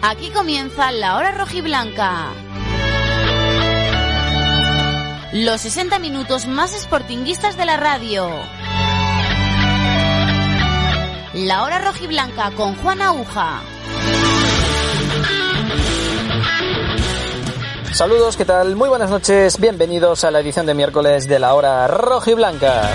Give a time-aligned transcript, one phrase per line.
[0.00, 2.28] Aquí comienza la hora rojiblanca.
[5.32, 8.30] Los 60 minutos más sportinguistas de la radio.
[11.34, 13.60] La hora rojiblanca con Juan Aguja.
[17.92, 18.76] Saludos, ¿qué tal?
[18.76, 22.88] Muy buenas noches, bienvenidos a la edición de miércoles de la hora rojiblanca.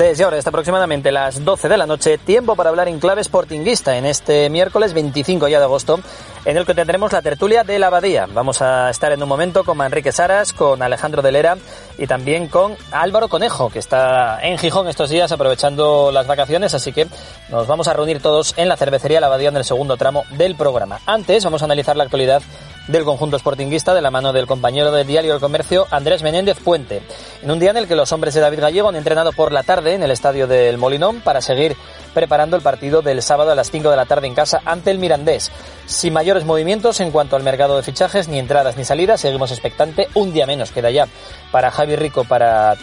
[0.00, 3.98] Desde ahora, hasta aproximadamente las 12 de la noche, tiempo para hablar en clave sportinguista
[3.98, 6.00] en este miércoles 25 ya de agosto,
[6.46, 8.26] en el que tendremos la tertulia de la abadía.
[8.32, 11.58] Vamos a estar en un momento con Manrique Saras, con Alejandro Delera
[11.98, 16.94] y también con Álvaro Conejo, que está en Gijón estos días aprovechando las vacaciones, así
[16.94, 17.06] que
[17.50, 20.56] nos vamos a reunir todos en la cervecería La Abadía en el segundo tramo del
[20.56, 20.98] programa.
[21.04, 22.40] Antes vamos a analizar la actualidad
[22.90, 27.02] del conjunto sportinguista de la mano del compañero del diario El Comercio, Andrés Menéndez Puente.
[27.42, 29.62] En un día en el que los hombres de David Gallego han entrenado por la
[29.62, 31.76] tarde en el estadio del Molinón para seguir
[32.14, 34.98] preparando el partido del sábado a las 5 de la tarde en casa ante el
[34.98, 35.50] Mirandés.
[35.86, 40.08] Sin mayores movimientos en cuanto al mercado de fichajes, ni entradas ni salidas, seguimos expectante.
[40.14, 41.08] Un día menos queda ya
[41.50, 42.76] para Javi Rico para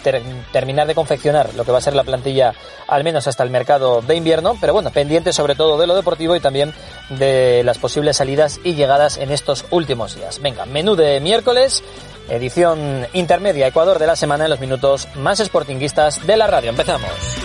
[0.52, 2.53] terminar de confeccionar lo que va a ser la plantilla
[2.88, 6.36] al menos hasta el mercado de invierno, pero bueno, pendiente sobre todo de lo deportivo
[6.36, 6.73] y también
[7.09, 10.42] de las posibles salidas y llegadas en estos últimos días.
[10.42, 11.83] Venga, menú de miércoles,
[12.30, 16.70] edición intermedia Ecuador de la semana en los minutos más sportinguistas de la radio.
[16.70, 17.36] Empezamos.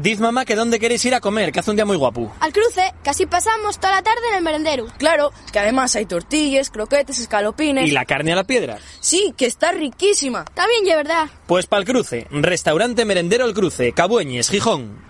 [0.00, 2.32] Diz mamá que dónde queréis ir a comer, que hace un día muy guapo.
[2.38, 4.86] Al cruce, casi pasamos toda la tarde en el merendero.
[4.96, 7.88] Claro, que además hay tortillas, croquetes, escalopines.
[7.88, 8.78] ¿Y la carne a la piedra?
[9.00, 10.44] Sí, que está riquísima.
[10.54, 11.28] También, de verdad.
[11.48, 15.02] Pues para el cruce, restaurante merendero El Cruce, Cabueñes, Gijón.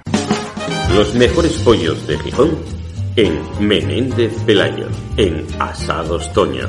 [0.95, 2.59] Los mejores pollos de Gijón
[3.17, 4.89] en Menéndez Pelayo,
[5.19, 6.69] en Asados Toño.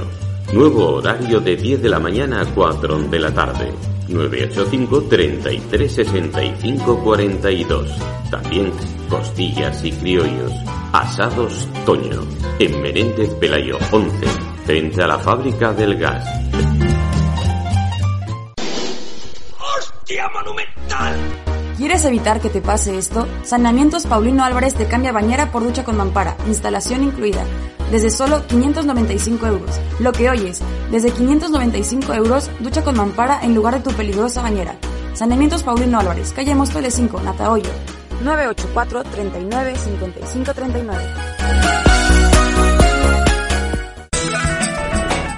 [0.51, 3.71] Nuevo horario de 10 de la mañana a 4 de la tarde.
[4.09, 7.89] 985 33 65 42.
[8.31, 8.71] También
[9.09, 10.51] costillas y criollos.
[10.91, 12.21] Asados Toño.
[12.59, 14.27] En Menéndez Pelayo 11.
[14.65, 16.27] Frente a la fábrica del gas.
[19.57, 21.48] ¡Hostia monumental!
[21.79, 23.25] ¿Quieres evitar que te pase esto?
[23.43, 27.45] Saneamientos Paulino Álvarez te cambia bañera por ducha con mampara, instalación incluida,
[27.89, 29.79] desde solo 595 euros.
[29.97, 30.59] Lo que oyes,
[30.91, 34.75] desde 595 euros, ducha con mampara en lugar de tu peligrosa bañera.
[35.13, 37.69] Saneamientos Paulino Álvarez, calle Móstoles 5, Natahoyo,
[38.25, 41.88] 984 39 55 39.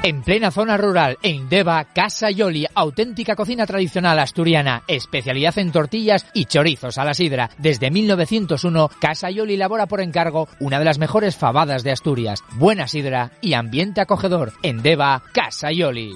[0.04, 6.26] En plena zona rural, en Deva, Casa Yoli, auténtica cocina tradicional asturiana, especialidad en tortillas
[6.34, 7.52] y chorizos a la sidra.
[7.60, 12.44] Desde 1901, Casa Yoli elabora por encargo una de las mejores fabadas de Asturias.
[12.54, 14.54] Buena sidra y ambiente acogedor.
[14.64, 16.16] En Deva, Casa Yoli.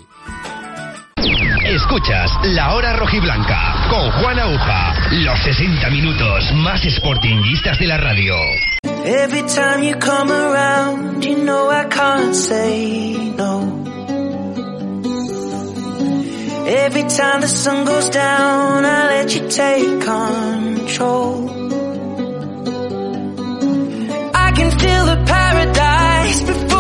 [1.68, 4.94] Escuchas La Hora Rojiblanca con Juan Aguja.
[5.12, 8.34] Los 60 minutos más sportinguistas de la radio.
[9.06, 13.25] Every time you come around, you know I can't say
[16.78, 21.50] Every time the sun goes down, I let you take control.
[24.36, 26.75] I can feel the paradise before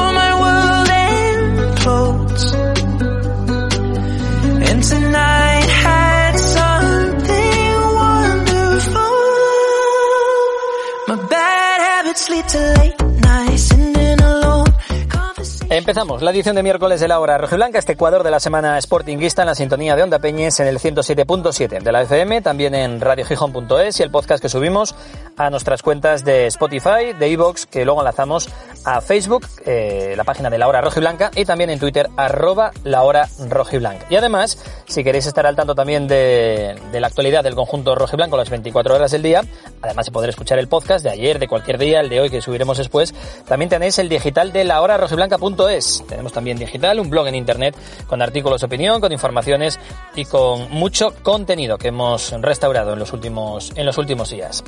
[15.75, 19.41] Empezamos la edición de miércoles de la hora rojiblanca, este Ecuador de la semana sportinguista
[19.41, 23.99] en la sintonía de Onda Peñes en el 107.7 de la FM, también en radiogijón.es
[23.99, 24.95] y el podcast que subimos
[25.35, 28.47] a nuestras cuentas de Spotify, de Evox, que luego enlazamos
[28.85, 31.01] a Facebook, eh, la página de la hora roja
[31.35, 33.75] y también en Twitter, arroba la hora roja
[34.09, 34.57] y además,
[34.87, 38.37] si queréis estar al tanto también de, de la actualidad del conjunto rojo y blanco
[38.37, 39.41] las 24 horas del día,
[39.81, 42.41] además de poder escuchar el podcast de ayer, de cualquier día, el de hoy que
[42.41, 43.13] subiremos después,
[43.45, 45.64] también tenéis el digital de la hora rojiblanca.es.
[46.07, 47.75] Tenemos también digital, un blog en internet
[48.07, 49.79] con artículos de opinión, con informaciones
[50.15, 54.63] y con mucho contenido que hemos restaurado en los últimos, en los últimos días.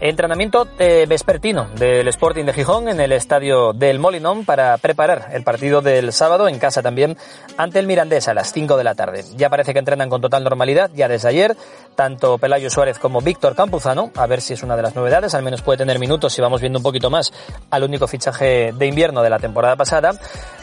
[0.00, 5.42] Entrenamiento eh, vespertino del Sporting de Gijón en el estadio del Molinón para preparar el
[5.42, 7.16] partido del sábado en casa también
[7.56, 9.24] ante el Mirandés a las 5 de la tarde.
[9.36, 11.56] Ya parece que entrenan con total normalidad ya desde ayer,
[11.96, 15.42] tanto Pelayo Suárez como Víctor Campuzano, a ver si es una de las novedades, al
[15.42, 17.32] menos puede tener minutos si vamos viendo un poquito más
[17.70, 20.12] al único fichaje de invierno de la temporada pasada.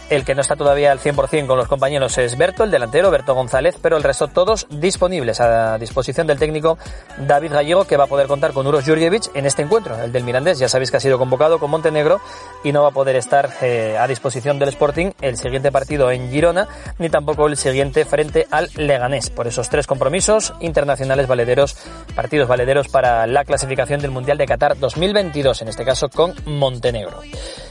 [0.07, 3.33] El que no está todavía al 100% con los compañeros es Berto, el delantero, Berto
[3.33, 6.77] González, pero el resto todos disponibles a disposición del técnico
[7.17, 10.23] David Gallego, que va a poder contar con Uros Jurjevic en este encuentro, el del
[10.23, 10.59] Mirandés.
[10.59, 12.21] Ya sabéis que ha sido convocado con Montenegro
[12.63, 16.29] y no va a poder estar eh, a disposición del Sporting el siguiente partido en
[16.29, 16.67] Girona,
[16.99, 19.31] ni tampoco el siguiente frente al Leganés.
[19.31, 21.75] Por esos tres compromisos internacionales valederos,
[22.15, 27.21] partidos valederos para la clasificación del Mundial de Qatar 2022, en este caso con Montenegro.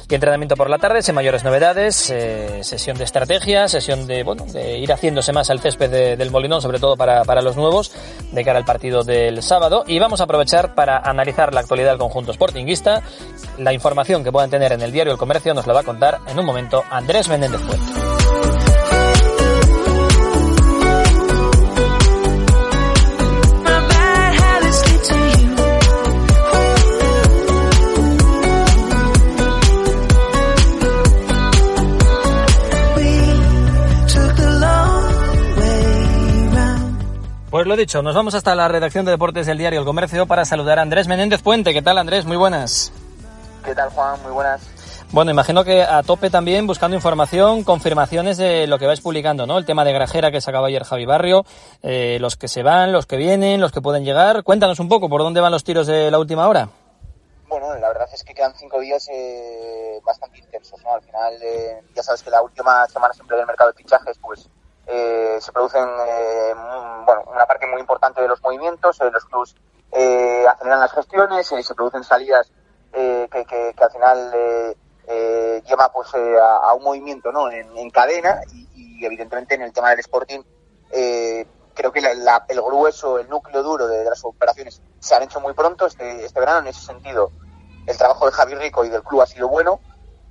[0.09, 4.45] Y entrenamiento por la tarde, sin mayores novedades, eh, sesión de estrategia, sesión de, bueno,
[4.45, 7.93] de ir haciéndose más al césped del Molinón, sobre todo para, para los nuevos,
[8.31, 9.85] de cara al partido del sábado.
[9.87, 13.03] Y vamos a aprovechar para analizar la actualidad del conjunto sportinguista.
[13.59, 16.19] La información que puedan tener en el diario El Comercio nos la va a contar
[16.27, 18.24] en un momento Andrés Menéndez Puente.
[37.55, 40.45] Pues lo dicho, nos vamos hasta la redacción de deportes del diario El Comercio para
[40.45, 41.73] saludar a Andrés Menéndez Puente.
[41.73, 42.25] ¿Qué tal Andrés?
[42.25, 42.93] Muy buenas.
[43.65, 44.21] ¿Qué tal Juan?
[44.25, 44.61] Muy buenas.
[45.13, 49.57] Bueno, imagino que a tope también buscando información, confirmaciones de lo que vais publicando, ¿no?
[49.57, 51.45] El tema de Grajera que sacaba ayer Javi Barrio,
[51.85, 54.43] eh, los que se van, los que vienen, los que pueden llegar.
[54.43, 56.69] Cuéntanos un poco por dónde van los tiros de la última hora.
[57.47, 60.93] Bueno, la verdad es que quedan cinco días eh, bastante intensos, ¿no?
[60.93, 64.51] Al final, eh, ya sabes que la última semana siempre del mercado de fichajes, pues
[64.87, 66.55] eh, se producen eh,
[67.05, 69.55] bueno, una parte muy importante de los movimientos, eh, los clubs
[69.93, 72.51] eh, aceleran las gestiones, eh, se producen salidas
[72.93, 74.77] que, que, al final
[75.67, 77.51] lleva pues a, a, un movimiento ¿no?
[77.51, 80.41] en, en cadena y, evidentemente en el tema del Sporting
[81.75, 85.41] creo que la, el grueso, el núcleo duro de, de, las operaciones se han hecho
[85.41, 87.33] muy pronto este, este verano, en ese sentido
[87.87, 89.81] el trabajo de Javi Rico y del club ha sido bueno,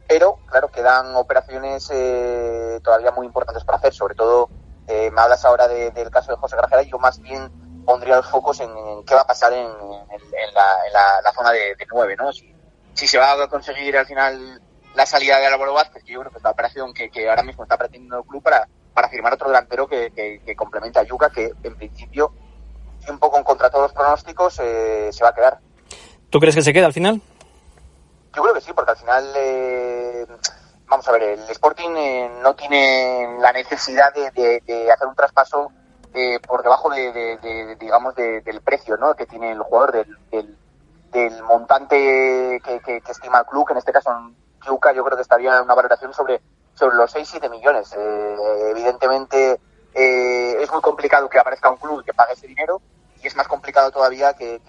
[0.08, 4.50] pero claro, quedan operaciones eh, todavía muy importantes para hacer, sobre todo
[4.88, 7.52] eh, me hablas ahora de, del caso de José Grajera, yo más bien
[7.86, 11.32] pondría los focos en, en qué va a pasar en, en, la, en la, la,
[11.34, 12.32] zona de, de 9, ¿no?
[12.32, 12.54] Si,
[12.94, 14.62] si, se va a conseguir al final
[14.96, 17.44] la salida de Álvaro Vázquez, que yo creo que es la operación que, que ahora
[17.44, 21.04] mismo está pretendiendo el club para, para firmar otro delantero que, que, que complemente a
[21.04, 22.34] Yuca, que en principio,
[23.10, 25.60] un poco en contra todos los pronósticos, eh, se va a quedar.
[26.30, 27.22] ¿Tú crees que se queda al final?
[28.36, 30.26] Yo creo que sí, porque al final, eh,
[30.88, 35.72] vamos a ver, el Sporting eh, no tiene la necesidad de, hacer un traspaso
[36.16, 39.14] eh, por debajo de, de digamos, del precio ¿no?
[39.14, 39.92] que tiene el jugador,
[40.32, 40.58] del,
[41.12, 45.22] del, montante que, estima el club, que en este caso en Yuca yo creo que
[45.22, 46.42] estaría en una valoración sobre,
[46.74, 47.94] sobre los 6-7 millones.
[47.96, 49.60] Eh, evidentemente
[49.94, 52.82] es muy complicado que aparezca un club que pague ese dinero
[53.22, 54.60] y es más complicado todavía que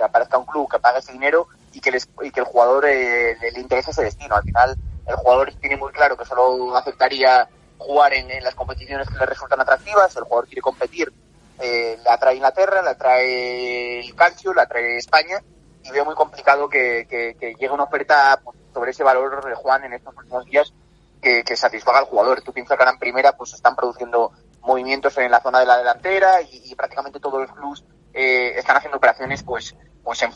[0.00, 3.36] aparezca un club que pague ese dinero y que, les, y que el jugador eh,
[3.40, 4.34] le, le, interese ese destino.
[4.34, 4.76] Al final,
[5.06, 7.48] el jugador tiene muy claro que solo aceptaría
[7.78, 11.12] jugar en, las competiciones que le resultan atractivas, el jugador quiere competir,
[11.60, 15.40] eh, le atrae Inglaterra, le atrae el calcio, le atrae España,
[15.84, 19.54] y veo muy complicado que, que, que llegue una oferta pues, sobre ese valor, de
[19.54, 20.74] Juan, en estos últimos días,
[21.22, 22.42] que, que satisfaga al jugador.
[22.42, 24.32] Tú piensas que ahora en primera pues están produciendo
[24.62, 28.76] movimientos en la zona de la delantera y, y prácticamente todos los clubs eh, están
[28.76, 29.76] haciendo operaciones pues
[30.08, 30.30] pues en,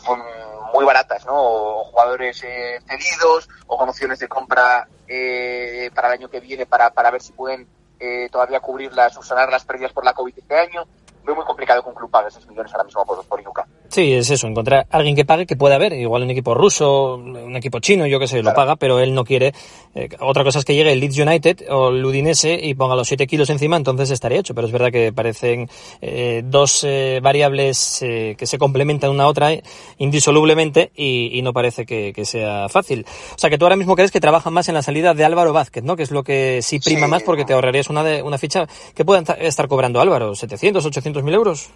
[0.75, 1.33] muy baratas, ¿no?
[1.35, 6.67] O jugadores eh, cedidos o con opciones de compra eh, para el año que viene
[6.67, 7.67] para, para ver si pueden
[7.99, 10.85] eh, todavía cubrir las, subsanar las pérdidas por la COVID este año
[11.25, 13.67] veo muy complicado que un club pague esos millones ahora mismo por, por Iuca.
[13.93, 17.17] Sí, es eso, encontrar a alguien que pague, que pueda haber, igual un equipo ruso,
[17.17, 18.49] un equipo chino, yo qué sé, claro.
[18.49, 19.53] lo paga, pero él no quiere.
[19.95, 23.07] Eh, otra cosa es que llegue el Leeds United o el Udinese y ponga los
[23.09, 25.69] 7 kilos encima, entonces estaría hecho, pero es verdad que parecen
[26.01, 29.51] eh, dos eh, variables que se complementan una a otra
[29.99, 33.05] indisolublemente y, y no parece que, que, sea fácil.
[33.35, 35.53] O sea, que tú ahora mismo crees que trabajan más en la salida de Álvaro
[35.53, 35.97] Vázquez, ¿no?
[35.97, 38.67] Que es lo que sí prima sí, más porque te ahorrarías una, de, una ficha
[38.95, 41.69] que pueda estar cobrando Álvaro, 700, 800 mil euros?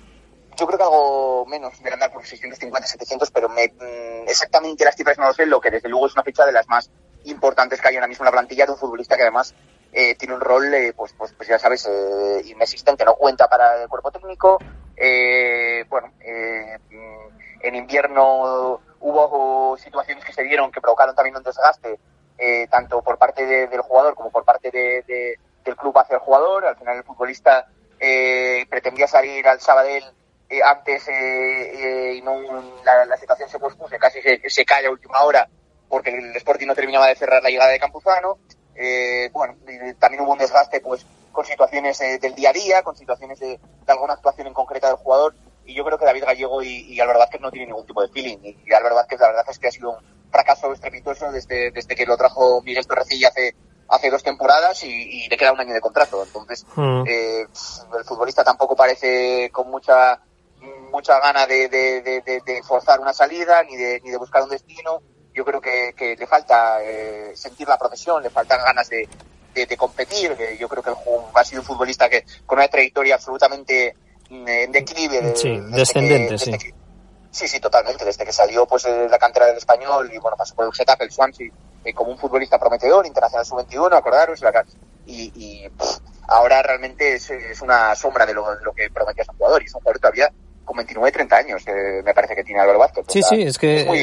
[0.58, 4.96] Yo creo que algo menos, de andar por 650, 700, pero me, mm, exactamente las
[4.96, 6.90] cifras no lo sé, lo que desde luego es una ficha de las más
[7.24, 9.54] importantes que hay ahora mismo en la plantilla de un futbolista que además
[9.92, 13.82] eh, tiene un rol, eh, pues, pues, pues ya sabes, eh, inexistente, no cuenta para
[13.82, 14.62] el cuerpo técnico.
[14.94, 16.78] Eh, bueno, eh,
[17.60, 21.98] en invierno hubo situaciones que se dieron que provocaron también un desgaste,
[22.38, 26.14] eh, tanto por parte de- del jugador como por parte de- de- del club hacia
[26.14, 26.66] el jugador.
[26.66, 27.66] Al final el futbolista
[28.68, 30.04] pretendía salir al Sabadell
[30.48, 32.40] eh, antes eh, eh, y no
[32.84, 35.48] la, la situación se pospuso, casi se, se cae a última hora
[35.88, 38.38] porque el Sporting no terminaba de cerrar la llegada de Campuzano.
[38.74, 42.82] Eh, bueno, y también hubo un desgaste pues con situaciones eh, del día a día,
[42.82, 45.34] con situaciones de, de alguna actuación en concreta del jugador.
[45.64, 48.08] Y yo creo que David Gallego y, y Álvaro Vázquez no tienen ningún tipo de
[48.08, 48.38] feeling.
[48.42, 51.94] Y, y Álvaro Vázquez la verdad es que ha sido un fracaso estrepitoso desde, desde
[51.94, 53.54] que lo trajo Miguel Torrecilla hace,
[53.88, 56.22] hace dos temporadas y, y le queda un año de contrato.
[56.22, 57.04] Entonces, Mm.
[57.06, 57.46] eh,
[57.98, 60.20] el futbolista tampoco parece con mucha
[60.86, 64.48] mucha gana de, de, de- de- forzar una salida ni de, ni de buscar un
[64.50, 65.02] destino.
[65.34, 69.08] Yo creo que, que le falta eh, sentir la profesión, le faltan ganas de,
[69.76, 70.34] competir.
[70.38, 70.96] Eh, Yo creo que el
[71.34, 73.94] ha sido un futbolista que con una trayectoria absolutamente
[74.30, 75.20] mm, en declive.
[75.20, 76.58] de- Sí, que- descendente, desde sí.
[76.58, 76.74] que-
[77.30, 78.04] sí, sí, totalmente.
[78.04, 81.04] Desde que salió pues de la cantera del español y bueno pasó por el Getafe,
[81.04, 81.48] el Swansea,
[81.84, 84.64] eh, como un futbolista prometedor, internacional sub-21, acordaros, la,
[85.04, 89.22] y, y pff, ahora realmente es, es una sombra de lo, de lo que prometía
[89.22, 90.32] ese jugador y es un jugador todavía
[90.66, 93.06] con 29, 30 años, eh, me parece que tiene Álvaro Vázquez.
[93.08, 93.98] Sí, sí, es que, muy-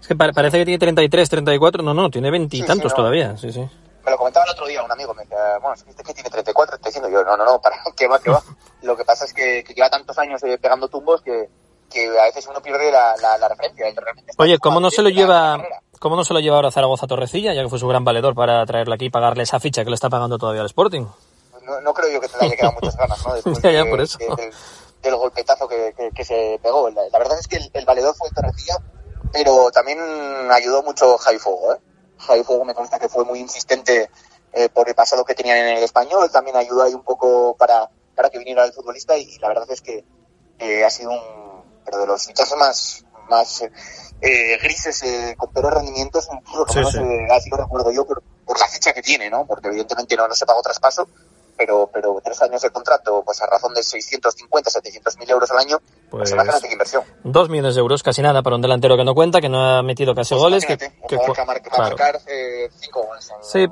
[0.00, 2.96] es que pare- parece que tiene 33, 34, no, no, tiene veintitantos no.
[2.96, 3.68] todavía, sí, sí.
[4.04, 6.14] me lo comentaba el otro día un amigo, me decía, bueno, es que este que
[6.14, 8.40] tiene 34, 35, yo, no, no, no, para, que va, que va.
[8.82, 11.48] Lo que pasa es que, que lleva tantos años eh, pegando tumbos que,
[11.90, 13.86] que a veces uno pierde la, la, la referencia.
[14.38, 15.60] Oye, ¿cómo no se lo lleva,
[15.98, 18.64] cómo no se lo lleva ahora Zaragoza Torrecilla, ya que fue su gran valedor para
[18.64, 21.04] traerle aquí y pagarle esa ficha que le está pagando todavía al Sporting?
[21.64, 23.34] no, no creo yo que te le haya quedado muchas ganas, ¿no?
[23.34, 24.18] Después Ya, ya, de- por eso.
[24.18, 24.52] de-
[25.06, 26.90] del golpetazo que, que, que se pegó.
[26.90, 28.76] La, la verdad es que el, el valedor fue Torrecilla,
[29.32, 29.98] pero también
[30.50, 31.78] ayudó mucho Javi Fuego, ¿eh?
[32.18, 34.10] Javi Fuego me consta que fue muy insistente
[34.52, 37.90] eh, por el pasado que tenían en el español, también ayudó ahí un poco para,
[38.14, 40.04] para que viniera el futbolista y, la verdad es que
[40.58, 43.62] eh, ha sido un, pero de los fichajes más, más
[44.20, 46.98] eh, grises, eh, con peores rendimientos, lo Sí, sí.
[47.30, 49.46] así lo recuerdo yo, por, por la ficha que tiene, ¿no?
[49.46, 51.08] Porque evidentemente no, no se pagó traspaso,
[51.56, 55.58] pero, pero tres años de contrato, pues a razón de 650, 700 mil euros al
[55.58, 55.78] año,
[56.10, 57.02] pues, imagínate qué inversión.
[57.24, 59.82] Dos millones de euros, casi nada, para un delantero que no cuenta, que no ha
[59.82, 60.64] metido casi goles.
[60.64, 61.96] Que, Pues un que que, que a claro.
[61.96, 63.70] marcar eh, cinco goles en, Sí, en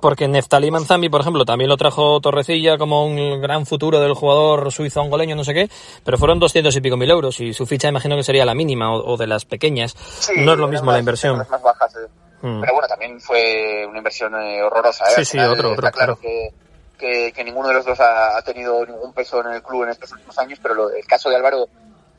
[0.00, 4.72] porque Neftalí Manzambi, por ejemplo, también lo trajo Torrecilla como un gran futuro del jugador
[4.72, 5.70] suizo-angoleño, no sé qué,
[6.04, 8.94] pero fueron 200 y pico mil euros y su ficha imagino que sería la mínima
[8.94, 9.94] o, o de las pequeñas.
[10.20, 11.38] Sí, no es lo mismo la inversión.
[11.38, 12.08] más bajas, eh.
[12.42, 12.60] Mm.
[12.60, 15.04] Pero bueno, también fue una inversión eh, horrorosa.
[15.06, 15.12] ¿eh?
[15.16, 16.18] Sí, sí, final, otro, claro claro.
[16.20, 16.50] que,
[16.96, 19.90] que, que ninguno de los dos ha, ha tenido ningún peso en el club en
[19.90, 21.68] estos últimos años, pero lo- el caso de Álvaro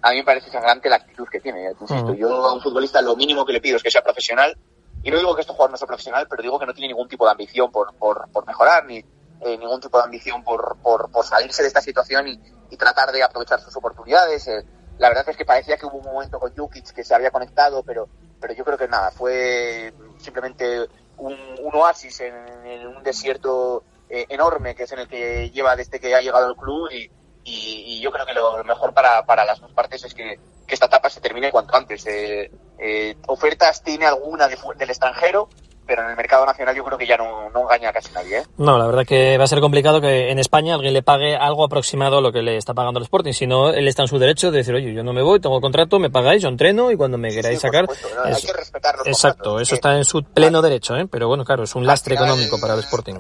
[0.02, 1.72] a mí me parece sangrante la actitud que tiene.
[1.80, 2.16] insisto, Mm.
[2.16, 4.56] yo a un futbolista lo mínimo que le pido es que sea profesional.
[5.04, 7.08] Y no digo que este jugador no sea profesional, pero digo que no tiene ningún
[7.08, 11.10] tipo de ambición por, por, por mejorar, ni eh, ningún tipo de ambición por, por,
[11.12, 12.40] por salirse de esta situación y,
[12.72, 14.48] y tratar de aprovechar sus oportunidades.
[14.48, 14.64] Eh,
[14.98, 17.84] la verdad es que parecía que hubo un momento con Jukic que se había conectado,
[17.84, 18.10] pero,
[18.42, 22.34] pero yo creo que nada, fue simplemente un, un oasis en,
[22.66, 26.46] en un desierto eh, enorme que es en el que lleva desde que ha llegado
[26.48, 27.10] al club y,
[27.44, 30.74] y, y yo creo que lo mejor para, para las dos partes es que, que
[30.74, 32.06] esta etapa se termine cuanto antes.
[32.08, 35.48] Eh, eh, ofertas tiene alguna de del extranjero,
[35.86, 38.40] pero en el mercado nacional yo creo que ya no, no engaña a casi nadie.
[38.40, 38.44] ¿eh?
[38.58, 41.64] No, la verdad que va a ser complicado que en España alguien le pague algo
[41.64, 43.32] aproximado a lo que le está pagando el Sporting.
[43.32, 45.62] Si no, él está en su derecho de decir, oye, yo no me voy, tengo
[45.62, 47.84] contrato, me pagáis, yo entreno y cuando me queráis Sí, sacar.
[47.84, 48.24] supuesto, ¿no?
[48.26, 49.62] Hay es- que respetar los Exacto, contratos.
[49.62, 51.08] eso Es está en su pleno derecho, ¿eh?
[51.10, 53.16] Pero bueno, claro, es un lastre económico para el Sporting.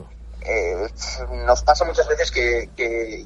[0.47, 0.87] Eh,
[1.45, 3.25] nos pasa muchas veces que, que,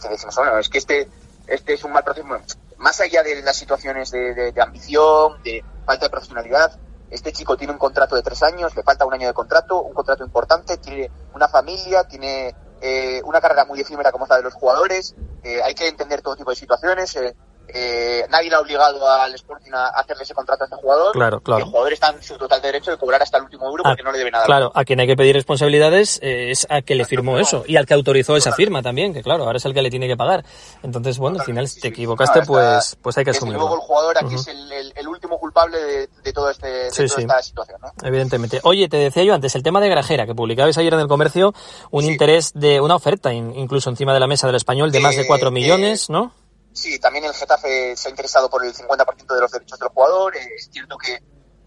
[0.00, 1.08] que decimos, bueno, es que este,
[1.46, 2.26] este es un mal proceso.
[2.26, 2.44] Bueno,
[2.78, 6.78] Más allá de las situaciones de, de- de ambición, de falta de profesionalidad,
[7.10, 9.94] este chico tiene un contrato de tres años, le falta un año de contrato, un
[9.94, 14.42] contrato importante, tiene una familia, tiene eh, una carrera muy efímera como es la de
[14.42, 17.16] los jugadores, eh, hay que entender todo tipo de situaciones.
[17.16, 17.34] eh,
[17.68, 21.12] eh, nadie le ha obligado al Sporting a hacerle ese contrato a este jugador.
[21.12, 21.64] Claro, claro.
[21.64, 24.04] El jugador está en su total derecho de cobrar hasta el último euro porque Ah,
[24.04, 24.44] no le debe nada.
[24.46, 27.76] Claro, a quien hay que pedir responsabilidades eh, es a que le firmó eso y
[27.76, 30.16] al que autorizó esa firma también, que claro, ahora es el que le tiene que
[30.16, 30.44] pagar.
[30.82, 33.64] Entonces, bueno, al final si te equivocaste, No, pues, pues hay que Desde luego el
[33.66, 33.86] asumirlo.
[33.86, 37.08] jugador aquí es el, el- el último culpable de, de todo este, de Sí, toda
[37.16, 37.20] sí.
[37.22, 37.78] esta situación.
[37.82, 37.92] ¿no?
[38.06, 38.60] Evidentemente.
[38.64, 41.52] Oye, te decía yo antes, el tema de Grajera, que publicabais ayer en el comercio
[41.90, 45.16] un interés de una oferta, in- incluso encima de la mesa del español, de más
[45.16, 46.32] de 4 Eh, millones, ¿no?
[46.78, 50.36] Sí, también el Getafe se ha interesado por el 50% de los derechos del jugador.
[50.36, 51.20] Eh, es cierto que,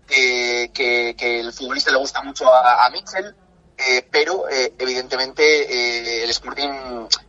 [0.07, 3.35] que, que- que el futbolista le gusta mucho a, a Mitchell,
[3.77, 6.69] eh, pero eh, evidentemente eh, el Sporting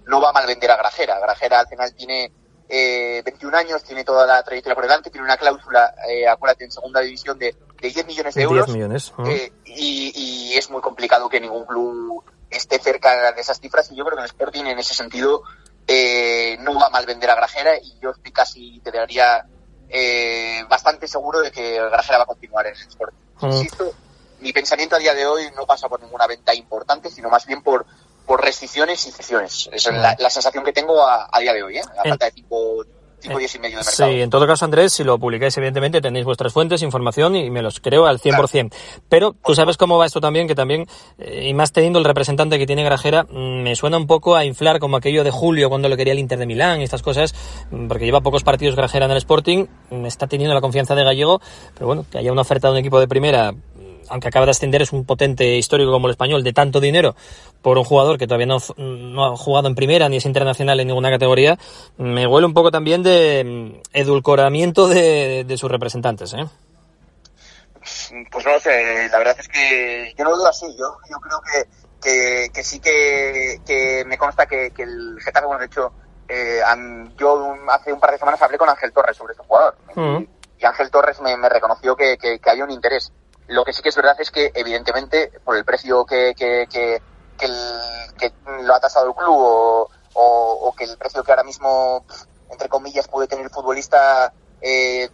[0.06, 1.18] no va a mal vender a Grajera.
[1.18, 2.32] Grajera al final tiene
[2.68, 6.70] eh, 21 años, tiene toda la trayectoria por delante, tiene una cláusula, eh, acuérdate, en
[6.70, 8.66] segunda división de, de 10 millones de euros.
[8.66, 9.12] 10 millones.
[9.18, 9.26] uh.
[9.26, 10.12] Eh, y,
[10.52, 14.16] y es muy complicado que ningún club esté cerca de esas cifras y yo creo
[14.16, 15.42] que el Sporting en ese sentido
[15.86, 19.44] eh, no va mal vender a Grajera y yo estoy casi, te daría
[19.88, 23.18] eh, bastante seguro de que Grajera va a continuar en el Sporting.
[23.42, 23.92] Insisto,
[24.40, 27.62] mi pensamiento a día de hoy no pasa por ninguna venta importante, sino más bien
[27.62, 27.86] por
[28.26, 29.68] por restricciones y cesiones.
[29.72, 31.82] Esa es la, la sensación que tengo a, a día de hoy, ¿eh?
[31.98, 32.84] a falta de cinco,
[33.22, 34.10] cinco días y medio de mercado.
[34.10, 37.62] Sí, en todo caso, Andrés, si lo publicáis, evidentemente tenéis vuestras fuentes, información y me
[37.62, 38.72] los creo al 100%.
[39.08, 40.86] Pero tú sabes cómo va esto también, que también,
[41.18, 44.44] eh, y más teniendo el representante que tiene Grajera, mm, me suena un poco a
[44.44, 47.34] inflar como aquello de Julio cuando lo quería el Inter de Milán y estas cosas,
[47.70, 51.04] mm, porque lleva pocos partidos Grajera en el Sporting, mm, está teniendo la confianza de
[51.04, 51.40] Gallego,
[51.74, 53.54] pero bueno, que haya una oferta de un equipo de primera
[54.12, 57.16] aunque acaba de ascender, es un potente histórico como el español, de tanto dinero
[57.62, 60.88] por un jugador que todavía no, no ha jugado en primera ni es internacional en
[60.88, 61.58] ninguna categoría,
[61.96, 66.34] me huele un poco también de mm, edulcoramiento de, de sus representantes.
[66.34, 66.44] ¿eh?
[68.30, 70.66] Pues no lo sé, la verdad es que yo no lo veo así.
[70.78, 71.68] Yo, yo creo que,
[72.00, 75.92] que, que sí que, que me consta que, que el Getafe, bueno, de hecho,
[76.28, 76.60] eh,
[77.16, 79.76] yo hace un par de semanas hablé con Ángel Torres sobre este jugador.
[80.58, 83.12] y Ángel Torres me, me reconoció que, que, que había un interés.
[83.52, 87.02] Lo que sí que es verdad es que, evidentemente, por el precio que, que, que,
[87.36, 91.44] que, el- lo ha tasado el club o, o, o que el precio que ahora
[91.44, 92.04] mismo,
[92.50, 95.08] entre comillas, puede tener el futbolista, eh,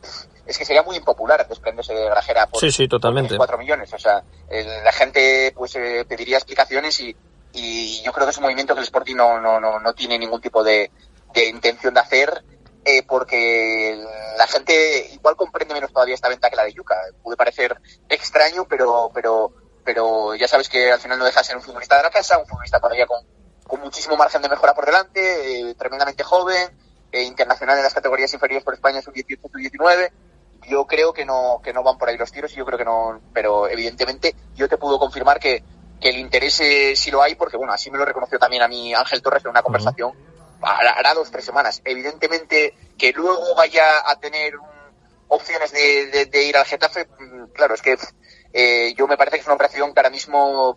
[0.47, 3.37] es que sería muy impopular desprenderse de Grajera por, Sí, sí, totalmente.
[3.37, 3.93] 4 millones.
[3.93, 7.17] O sea, el- la gente pues eh, pediría explicaciones y,
[7.53, 10.19] y yo creo que es un movimiento que el Sporting no, no, no, no tiene
[10.19, 10.91] ningún tipo de,
[11.35, 12.45] de intención de hacer
[12.85, 14.03] eh, porque
[14.37, 16.97] la gente igual comprende menos todavía esta venta que la de Yuca.
[17.23, 17.77] Puede parecer
[18.09, 19.53] extraño, pero, pero,
[19.85, 22.39] pero ya sabes que al final no deja de ser un futbolista de la casa,
[22.39, 23.25] un futbolista todavía con,
[23.67, 26.71] con muchísimo margen de mejora por delante, eh, tremendamente joven,
[27.13, 30.11] eh, internacional en las categorías inferiores por España, sub-18, sub-19.
[30.69, 32.85] Yo creo que no, que no van por ahí los tiros y yo creo que
[32.85, 35.63] no, pero evidentemente yo te puedo confirmar que,
[36.01, 38.69] que el interés eh, sí lo hay porque bueno, así me lo reconoció también a
[38.69, 40.13] mí Ángel Torres en una conversación
[40.63, 41.81] hará dos tres semanas.
[41.85, 44.55] Evidentemente que luego vaya a tener
[45.29, 47.97] opciones de, de- de ir al Getafe, mm, claro, es que
[48.53, 50.75] eh, yo me parece que es una operación que ahora mismo,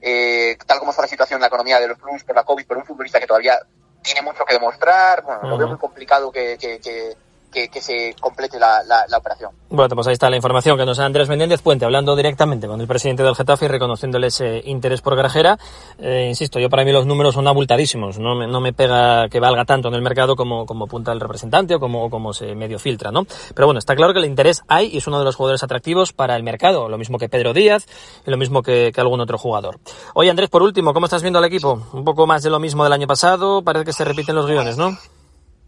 [0.00, 2.66] eh, tal como está la situación en la economía de los clubes por la COVID,
[2.66, 3.58] por un futbolista que todavía
[4.02, 7.16] tiene mucho que demostrar, bueno, lo veo muy complicado que, que, que,
[7.54, 9.52] que- que se complete la, la, la operación.
[9.70, 12.80] Bueno, pues ahí está la información que nos da Andrés Menéndez Puente, hablando directamente con
[12.80, 15.58] el presidente del Getafe y reconociéndole ese interés por Grajera.
[15.98, 18.18] Eh, insisto, yo para mí los números son abultadísimos.
[18.18, 21.20] No me, no me pega que valga tanto en el mercado como, como apunta el
[21.20, 23.24] representante o como, como se medio filtra, ¿no?
[23.54, 26.12] Pero bueno, está claro que el interés hay y es uno de los jugadores atractivos
[26.12, 26.88] para el mercado.
[26.88, 27.86] Lo mismo que Pedro Díaz
[28.26, 29.78] y lo mismo que, que algún otro jugador.
[30.14, 31.82] Oye, Andrés, por último, ¿cómo estás viendo al equipo?
[31.92, 33.62] Un poco más de lo mismo del año pasado.
[33.62, 34.96] Parece que se repiten los guiones, ¿no?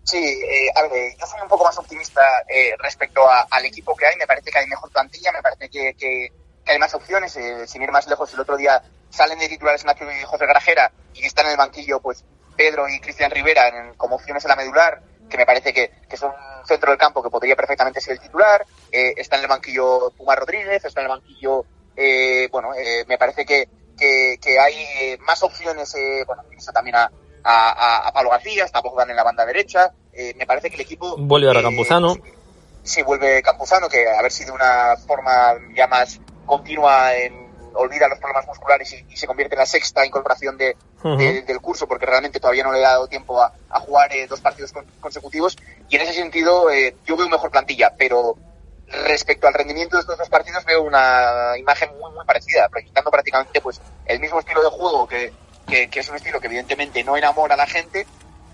[0.06, 3.96] Sí, eh, a ver, yo soy un poco más optimista eh, respecto a- al equipo
[3.96, 4.16] que hay.
[4.16, 6.28] Me parece que hay mejor plantilla, me parece que, que-
[6.64, 7.36] que hay más opciones.
[7.36, 10.92] eh, sin ir más lejos, el otro día salen de titulares Nacho y José Grajera
[11.12, 12.24] y están en el banquillo pues
[12.56, 16.16] Pedro y Cristian Rivera en- como opciones en la medular, que me parece que, que
[16.16, 18.64] son un centro del campo que podría perfectamente ser el titular.
[18.90, 21.66] Eh, está en el banquillo Puma Rodríguez, está en el banquillo,
[21.96, 26.72] eh, bueno, eh, me parece que, que, que hay eh, más opciones, eh, bueno, está
[26.72, 27.10] también a,
[27.48, 29.92] a, a- Pablo García, está Bogdan en la banda derecha.
[30.12, 32.14] Eh, me parece que el equipo Vuelve ahora eh, Campuzano.
[32.82, 38.08] sí vuelve Campuzano, que a ver si de una forma ya más continua en, olvida
[38.08, 41.16] los problemas musculares y, y se convierte en la sexta incorporación de, Ujú.
[41.18, 44.26] de- del curso, porque realmente todavía no le ha dado tiempo a, a jugar eh,
[44.26, 45.56] dos partidos con- consecutivos.
[45.88, 48.36] Y en ese sentido, eh, yo veo mejor plantilla, pero
[48.88, 53.60] respecto al rendimiento de estos dos partidos veo una imagen muy, muy parecida, proyectando prácticamente
[53.60, 55.32] pues el mismo estilo de juego, que,
[55.66, 58.06] que, que es un estilo que evidentemente no enamora a la gente,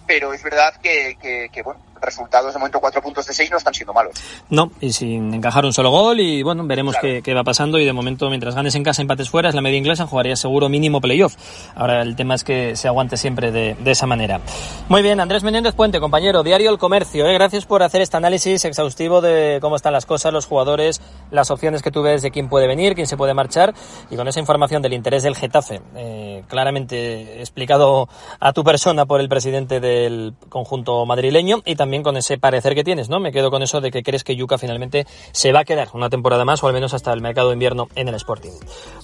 [0.07, 3.57] pero es verdad que, que, que, bueno, resultados de momento cuatro puntos de seis no
[3.57, 4.15] están siendo malos.
[4.51, 7.85] No, y sin encajar un solo gol y bueno, veremos qué, qué va pasando y
[7.85, 11.01] de momento mientras ganes en casa, empates fuera, es la media inglesa, jugaría seguro mínimo
[11.01, 11.37] playoff.
[11.75, 14.41] Ahora el tema es que se aguante siempre de, de esa manera.
[14.88, 17.35] Muy bien, Andrés Menéndez Puente, compañero, Diario El Comercio, ¿eh?
[17.35, 21.83] gracias por hacer este análisis exhaustivo de cómo están las cosas, los jugadores, las opciones
[21.83, 23.75] que tú ves de quién puede venir, quién se puede marchar
[24.11, 28.09] y con esa información del interés del Getafe, eh, claramente explicado
[28.41, 32.85] a tu persona por el presidente del conjunto madrileño y también con ese parecer que
[32.85, 33.21] tienes, ¿no?
[33.21, 36.09] Me quedo con eso de que crees que Yuca finalmente se va a quedar una
[36.09, 38.53] temporada más o al menos hasta el mercado de invierno en el Sporting.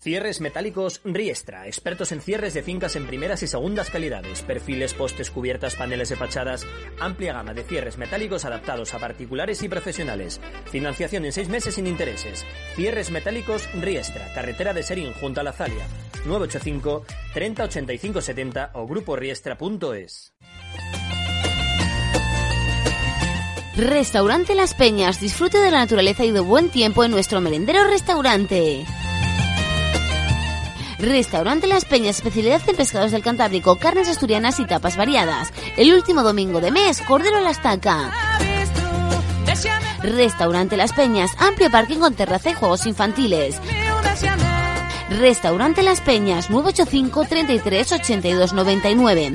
[0.06, 5.32] Cierres metálicos Riestra, expertos en cierres de fincas en primeras y segundas calidades, perfiles, postes,
[5.32, 6.64] cubiertas, paneles de fachadas,
[7.00, 10.40] amplia gama de cierres metálicos adaptados a particulares y profesionales,
[10.70, 15.52] financiación en seis meses sin intereses, cierres metálicos Riestra, carretera de Serín junto a la
[15.52, 15.84] Zalia,
[16.24, 20.34] 985 30 85 70 o gruporiestra.es.
[23.76, 28.86] Restaurante Las Peñas, disfrute de la naturaleza y de buen tiempo en nuestro merendero restaurante.
[30.98, 35.52] Restaurante Las Peñas, especialidad en pescados del Cantábrico, carnes asturianas y tapas variadas.
[35.76, 38.10] El último domingo de mes, cordero a la estaca.
[40.02, 43.60] Restaurante Las Peñas, amplio parking con terraza y juegos infantiles.
[45.10, 49.34] Restaurante Las Peñas, 985 33 82 99.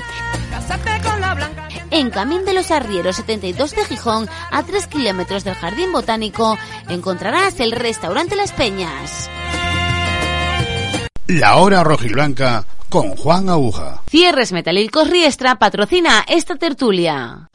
[1.92, 6.58] En Camín de los Arrieros 72 de Gijón, a 3 kilómetros del Jardín Botánico,
[6.90, 9.30] encontrarás el Restaurante Las Peñas.
[11.40, 14.02] La hora rojiblanca con Juan Aguja.
[14.10, 17.50] Cierres Metalilcos Riestra patrocina esta tertulia.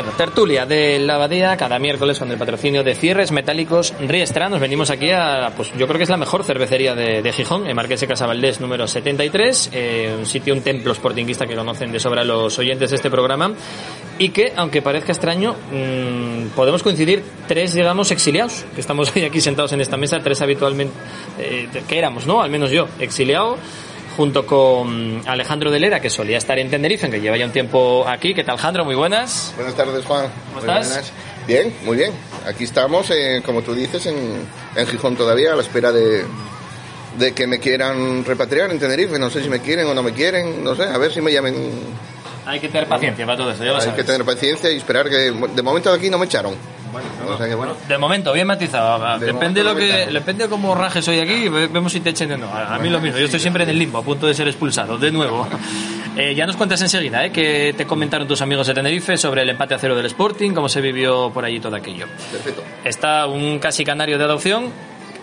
[0.00, 4.48] Bueno, tertulia de la abadía cada miércoles con el patrocinio de cierres metálicos Riestra.
[4.48, 7.76] Nos venimos aquí a, pues yo creo que es la mejor cervecería de, Gijón, en
[7.76, 12.24] Marqués de Casabaldés número 73, eh, un sitio, un templo sportinguista que conocen de sobra
[12.24, 13.52] los oyentes de este programa
[14.18, 19.42] y que, aunque parezca extraño, mmm, podemos coincidir tres, digamos, exiliados, que estamos hoy aquí
[19.42, 20.94] sentados en esta mesa, tres habitualmente,
[21.38, 22.40] eh, que éramos, ¿no?
[22.40, 23.58] Al menos yo, exiliado
[24.20, 28.34] junto con Alejandro Delera, que solía estar en Tenerife, que lleva ya un tiempo aquí.
[28.34, 28.84] ¿Qué tal, Alejandro?
[28.84, 29.54] Muy buenas.
[29.56, 30.26] Buenas tardes, Juan.
[30.52, 30.88] ¿Cómo Muy estás?
[30.88, 31.12] buenas.
[31.46, 32.12] Bien, muy bien.
[32.46, 36.26] Aquí estamos, eh, como tú dices, en, en Gijón todavía, a la espera de,
[37.18, 39.18] de que me quieran repatriar en Tenerife.
[39.18, 41.32] No sé si me quieren o no me quieren, no sé, a ver si me
[41.32, 41.54] llamen.
[42.44, 43.96] Hay que tener paciencia para todo eso, ya lo Hay sabes.
[43.96, 45.32] que tener paciencia y esperar que...
[45.54, 46.54] De momento de aquí no me echaron.
[47.28, 47.74] O sea que, bueno.
[47.88, 49.18] De momento, bien matizado.
[49.18, 52.32] De depende lo que, depende de cómo rajes hoy aquí, ve- vemos si te echen
[52.32, 52.46] o no.
[52.48, 54.48] A, a mí lo mismo, yo estoy siempre en el limbo, a punto de ser
[54.48, 55.46] expulsado, de nuevo.
[56.16, 57.30] Eh, ya nos cuentas enseguida, ¿eh?
[57.30, 60.68] Que te comentaron tus amigos de Tenerife sobre el empate a cero del Sporting, cómo
[60.68, 62.06] se vivió por allí todo aquello.
[62.32, 62.64] Perfecto.
[62.84, 64.70] Está un casi canario de adopción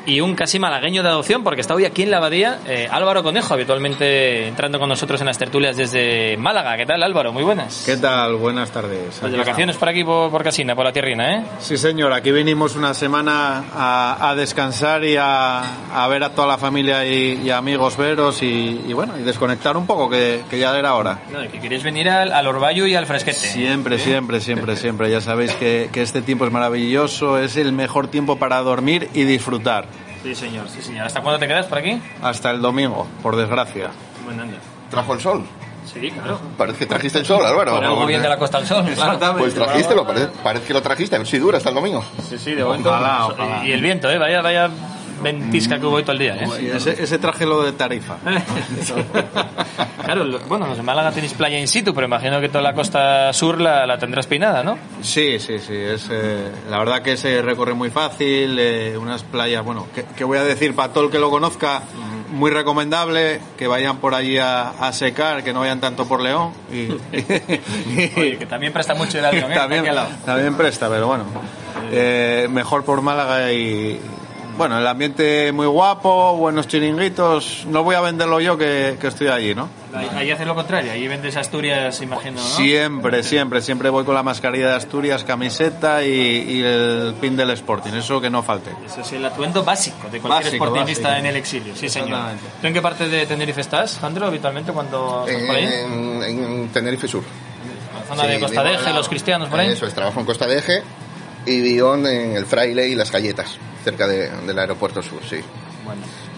[0.07, 3.23] y un casi malagueño de adopción, porque está hoy aquí en la abadía eh, Álvaro
[3.23, 6.77] Conejo, habitualmente entrando con nosotros en las tertulias desde Málaga.
[6.77, 7.33] ¿Qué tal, Álvaro?
[7.33, 7.83] Muy buenas.
[7.85, 8.35] ¿Qué tal?
[8.37, 9.17] Buenas tardes.
[9.19, 11.43] Pues de vacaciones por aquí, por, por Casina, por la tierrina, ¿eh?
[11.59, 12.13] Sí, señor.
[12.13, 17.05] Aquí venimos una semana a, a descansar y a, a ver a toda la familia
[17.05, 20.95] y, y amigos veros y, y bueno, y desconectar un poco, que, que ya era
[20.95, 21.19] hora.
[21.33, 23.37] No, que queréis venir al, al Orballo y al Fresquete.
[23.37, 25.11] Siempre, siempre, siempre, siempre.
[25.11, 29.23] Ya sabéis que, que este tiempo es maravilloso, es el mejor tiempo para dormir y
[29.25, 29.96] disfrutar.
[30.27, 31.05] Sí, señor, sí, señor.
[31.05, 32.01] ¿Hasta cuándo te quedas por aquí?
[32.21, 33.91] Hasta el domingo, por desgracia.
[34.25, 34.57] Buen año.
[34.91, 35.45] ¿Trajo el sol?
[35.85, 36.37] Sí, claro.
[36.57, 37.75] Parece que trajiste el sol, Álvaro.
[37.75, 39.37] Por algo bien de la Costa del Sol, claro.
[39.37, 42.03] Pues trajiste, parece, parece que lo trajiste, a ver si dura hasta el domingo.
[42.27, 42.93] Sí, sí, de momento.
[43.63, 44.17] Y el viento, ¿eh?
[44.17, 44.69] Vaya, vaya
[45.21, 46.47] ventisca que hubo hoy todo el día, ¿eh?
[46.57, 48.17] Sí, ese, ese traje lo de tarifa.
[50.03, 53.33] Claro, lo- bueno, de Málaga tenéis playa in situ, pero imagino que toda la costa
[53.33, 54.77] sur la, la tendrás peinada, ¿no?
[55.01, 55.73] Sí, sí, sí.
[55.75, 60.23] Es, eh, la verdad que se recorre muy fácil, eh, unas playas, bueno, que, que
[60.23, 61.81] voy a decir para todo el que lo conozca,
[62.31, 66.51] muy recomendable, que vayan por allí a, a secar, que no vayan tanto por León.
[66.71, 66.87] Y,
[68.17, 69.55] Oye, que también presta mucho el avión, ¿eh?
[69.57, 69.85] también,
[70.25, 71.25] también presta, pero bueno,
[71.91, 73.99] eh, mejor por Málaga y,
[74.57, 77.65] bueno, el ambiente muy guapo, buenos chiringuitos.
[77.67, 79.69] No voy a venderlo yo que, que estoy allí, ¿no?
[79.93, 82.43] Ahí, ahí hace lo contrario, ahí vendes Asturias, imagino, ¿no?
[82.43, 87.51] Siempre, siempre, siempre voy con la mascarilla de Asturias, camiseta y, y el pin del
[87.51, 88.71] Sporting, eso que no falte.
[88.85, 91.19] Eso es el atuendo básico de cualquier Básico, sportingista básico.
[91.19, 92.19] en el exilio, sí señor.
[92.61, 95.65] ¿Tú en qué parte de Tenerife estás, Jandro, habitualmente cuando estás por ahí?
[95.65, 97.23] En, en Tenerife Sur.
[97.93, 99.69] La zona de Costa de Eje, los cristianos por ahí.
[99.69, 100.83] Eso es, trabajo en Costa de Eje
[101.47, 102.05] y vivo en
[102.35, 105.37] el Fraile y las Galletas, cerca de- del aeropuerto sur, sí.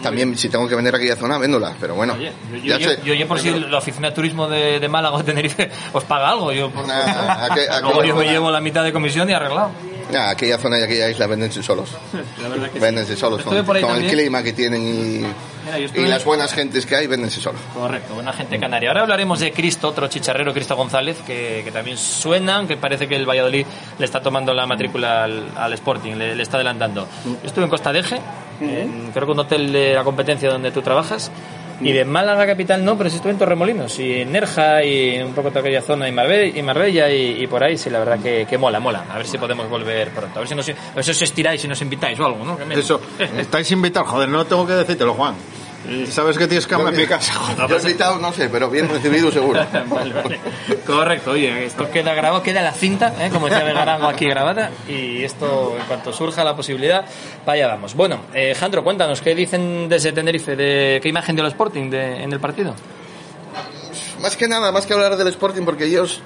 [0.02, 2.14] También si tengo que vender aquella zona, véndola, pero bueno.
[2.14, 2.32] Oye,
[2.64, 5.70] yo, yo, yo, por si la oficina de turismo de, de Málaga o de Tenerife
[5.92, 6.86] os paga algo, yo por-
[7.82, 9.70] luego yo me llevo la mitad de comisión y arreglado.
[10.16, 11.90] Ah, aquella zona y aquella isla véndense solos.
[12.42, 12.78] La verdad que sí.
[12.78, 13.40] Véndense solos.
[13.40, 15.18] Estuve Con, por ahí con el clima que tienen y,
[15.66, 17.60] Mira, y las buenas gentes que hay, véndense solos.
[17.74, 18.88] Correcto, buena gente canaria.
[18.90, 23.14] Ahora hablaremos de Cristo, otro chicharrero, Cristo González, que, que también suena, aunque parece que
[23.16, 23.66] el Valladolid
[23.98, 27.06] le está tomando la matrícula al, al Sporting, le, le está adelantando.
[27.24, 28.20] Yo estuve en Costa de Eje,
[28.60, 31.30] en- creo que un hotel de la competencia donde tú trabajas,
[31.80, 35.32] y de Málaga capital no, pero sí estuve en Torremolinos, y en Nerja, y un
[35.32, 38.18] poco toda aquella zona, y Marbella, y, Marbella, y, y por ahí, sí, la verdad
[38.20, 39.04] que, que mola, mola.
[39.10, 41.64] A ver si podemos volver pronto, a ver si, nos, a ver si os estiráis
[41.64, 42.58] y nos invitáis o algo, ¿no?
[42.70, 43.00] Eso,
[43.38, 45.34] estáis invitados, joder, no tengo que decírtelo, Juan.
[46.10, 47.32] Sabes que tienes cama en mi casa.
[47.80, 49.60] Invitado, no sé, pero bien recibido seguro.
[49.88, 50.40] Vale, vale.
[50.86, 53.30] Correcto, oye, esto queda grabado, queda la cinta, ¿eh?
[53.32, 57.04] como decía Vegarango aquí grabada, y esto, en cuanto surja la posibilidad,
[57.46, 57.94] vaya vamos.
[57.94, 60.54] Bueno, eh, Jandro, cuéntanos, ¿qué dicen desde Tenerife?
[60.54, 62.74] De, ¿Qué imagen dio el Sporting de- en el partido?
[64.22, 66.20] Más que nada, más que hablar del Sporting, porque ellos,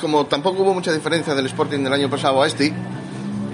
[0.00, 2.72] como tampoco hubo mucha diferencia del Sporting del año pasado a este,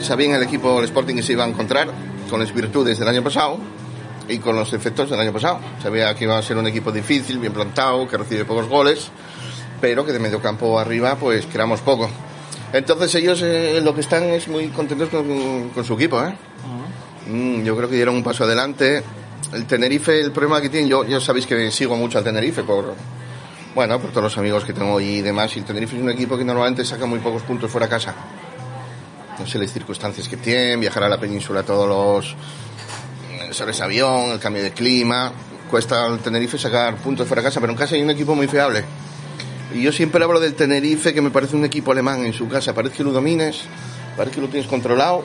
[0.01, 1.89] sabían el equipo del Sporting que se iba a encontrar
[2.29, 3.59] con las virtudes del año pasado
[4.29, 5.61] y con los efectos del año pasado.
[5.83, 9.09] Sabía que iba a ser un equipo difícil, bien plantado, que recibe pocos goles,
[9.81, 12.11] pero que de medio campo arriba, pues creamos poco.
[12.73, 16.35] Entonces ellos eh, lo que están es muy contentos con, con su equipo, ¿eh?
[17.27, 19.03] Mm, yo creo que dieron un paso adelante.
[19.53, 22.95] El Tenerife, el problema que tienen, yo, yo sabéis que sigo mucho al Tenerife por,
[23.75, 25.57] bueno, por todos los amigos que tengo y demás.
[25.57, 28.14] Y el Tenerife es un equipo que normalmente saca muy pocos puntos fuera de casa.
[29.38, 32.37] No sé las circunstancias que tienen, viajar a la península todos los
[33.53, 35.33] sobre avión, el cambio de clima.
[35.71, 38.49] Cuesta al Tenerife sacar puntos fuera de casa, pero en casa hay un equipo muy
[38.49, 38.85] fiable.
[39.75, 42.75] Y yo siempre hablo del Tenerife, que me parece un equipo alemán en su casa.
[42.75, 43.63] Parece que lo domines,
[44.17, 45.23] parece que lo tienes controlado,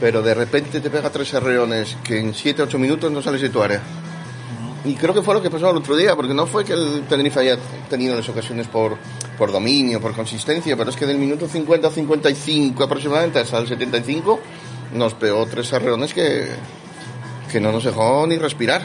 [0.00, 3.62] pero de repente te pega tres arreones que en 7-8 minutos no sales de tu
[3.62, 3.80] área.
[4.84, 7.04] Y creo que fue lo que pasó el otro día, porque no fue que el
[7.08, 8.96] Tenerife haya tenido las ocasiones por,
[9.38, 13.66] por dominio, por consistencia, pero es que del minuto 50 al 55 aproximadamente hasta el
[13.66, 14.40] 75
[14.94, 16.48] nos pegó tres arreones que,
[17.54, 18.82] que no nos dejó ni respirar.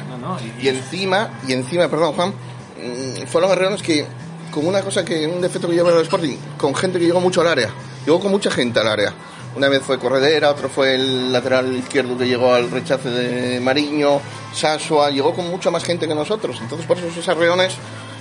[0.62, 4.06] y, encima, y encima, perdón Juan, mm, fueron arreones que,
[4.52, 7.42] con una cosa que, un defecto que lleva el Sporting, con gente que llegó mucho
[7.42, 7.72] al área,
[8.06, 9.12] llegó con mucha gente al área.
[9.56, 14.22] Una vez fue Corredera, otro fue el lateral izquierdo que llegó al rechace de Mariño,
[14.54, 16.60] Sasua, llegó con mucha más gente que nosotros.
[16.62, 17.74] Entonces, por eso esos arreones,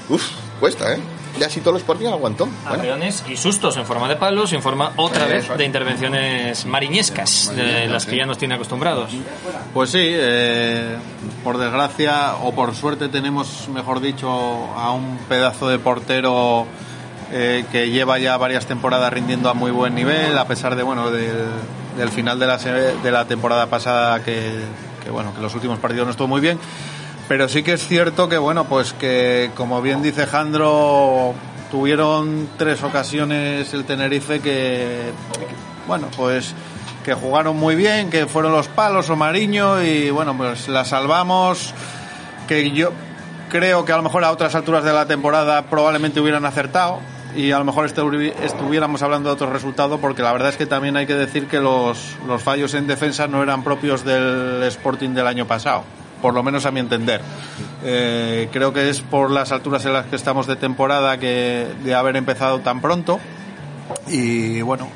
[0.09, 0.99] uff, cuesta, ¿eh?
[1.38, 2.47] Y así todo el Sporting aguantó.
[2.47, 5.59] Bueno, Arreones y sustos en forma de palos y en forma otra vez Eso es.
[5.59, 9.11] de intervenciones mariñescas, de las que ya nos tiene acostumbrados.
[9.73, 10.97] Pues sí, eh,
[11.44, 16.66] por desgracia o por suerte tenemos, mejor dicho, a un pedazo de portero
[17.31, 21.11] eh, que lleva ya varias temporadas rindiendo a muy buen nivel, a pesar de bueno
[21.11, 21.37] del,
[21.97, 24.64] del final de la, de la temporada pasada que,
[25.05, 26.59] que, bueno que los últimos partidos no estuvo muy bien.
[27.29, 31.35] Pero sí que es cierto que bueno pues que como bien dice Jandro
[31.71, 35.11] tuvieron tres ocasiones el Tenerife que
[35.87, 36.55] bueno pues
[37.05, 41.73] que jugaron muy bien, que fueron los palos o Mariño y bueno, pues la salvamos,
[42.47, 42.93] que yo
[43.49, 47.01] creo que a lo mejor a otras alturas de la temporada probablemente hubieran acertado
[47.35, 50.67] y a lo mejor estu- estuviéramos hablando de otro resultado porque la verdad es que
[50.67, 55.11] también hay que decir que los, los fallos en defensa no eran propios del Sporting
[55.11, 55.85] del año pasado,
[56.20, 57.20] por lo menos a mi entender.
[57.85, 61.94] Eh, creo que es por las alturas en las que estamos de temporada que de
[61.94, 63.20] haber empezado tan pronto
[64.09, 64.88] y bueno,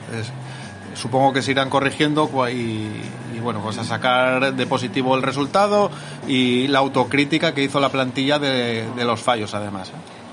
[0.94, 2.88] supongo que se irán corrigiendo y,
[3.35, 5.90] y, bueno, pues a sacar de positivo el resultado
[6.26, 9.92] y la autocrítica que hizo la plantilla de, de los fallos además.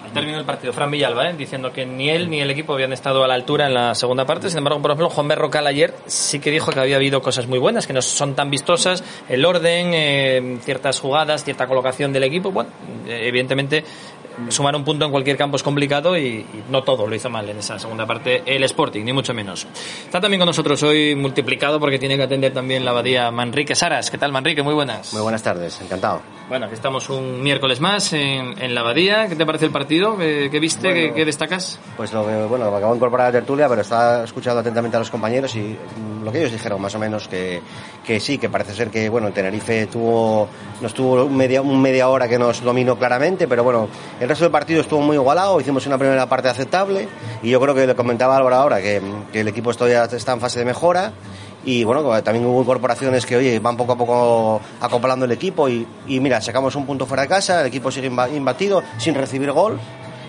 [0.10, 1.36] Al término del partido, Fran Villalba, ¿eh?
[1.38, 4.26] diciendo que ni él ni el equipo habían estado a la altura en la segunda
[4.26, 4.50] parte.
[4.50, 7.60] Sin embargo, por ejemplo, Juan Berrocal ayer sí que dijo que había habido cosas muy
[7.60, 12.52] buenas, que no son tan vistosas, el orden, eh, ciertas jugadas, cierta colocación del equipo.
[12.52, 12.72] Bueno,
[13.08, 13.84] eh, evidentemente
[14.48, 17.50] sumar un punto en cualquier campo es complicado y, y no todo lo hizo mal
[17.50, 19.68] en esa segunda parte el Sporting, ni mucho menos.
[20.06, 24.10] Está también con nosotros hoy multiplicado porque tiene que atender también la abadía Manrique Saras.
[24.10, 24.64] ¿Qué tal, Manrique?
[24.64, 25.14] Muy buenas.
[25.14, 26.22] Muy buenas tardes, encantado.
[26.48, 29.28] Bueno, aquí estamos un miércoles más en, en la abadía.
[29.28, 30.18] ¿Qué te parece el partido?
[30.18, 30.90] ¿Qué, qué viste?
[30.90, 31.10] Bueno.
[31.10, 31.80] ¿Qué, qué destacas?
[31.96, 35.00] Pues lo que, bueno, acabo de incorporar a la tertulia, pero estaba escuchando atentamente a
[35.00, 35.78] los compañeros y
[36.24, 37.62] lo que ellos dijeron más o menos, que,
[38.06, 40.50] que sí, que parece ser que bueno, el Tenerife tuvo,
[40.82, 43.88] nos tuvo media, un media hora que nos dominó claramente, pero bueno,
[44.20, 47.08] el resto del partido estuvo muy igualado, hicimos una primera parte aceptable
[47.44, 49.02] y yo creo que le comentaba Álvaro ahora que,
[49.34, 51.12] el equipo todavía está en fase de mejora
[51.66, 55.86] y bueno, también hubo incorporaciones que oye van poco a poco acoplando el equipo y,
[56.08, 59.52] y mira, sacamos un punto fuera de casa, el equipo sigue imba- imbatido sin recibir
[59.52, 59.78] gol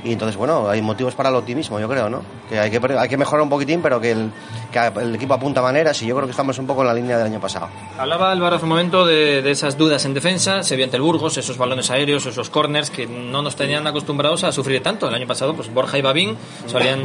[0.05, 2.23] y entonces bueno, hay motivos para el optimismo, yo creo, ¿no?
[2.49, 4.31] Que hay que, hay que mejorar un poquitín, pero que el,
[4.73, 7.17] que el equipo apunta maneras y yo creo que estamos un poco en la línea
[7.19, 7.69] del año pasado.
[7.99, 11.03] Hablaba Álvaro hace un momento de, de esas dudas en defensa, se vio ante el
[11.03, 15.09] Burgos, esos balones aéreos, esos corners que no nos tenían acostumbrados a sufrir tanto.
[15.09, 16.37] El año pasado, pues Borja y Babín
[16.67, 17.01] solían.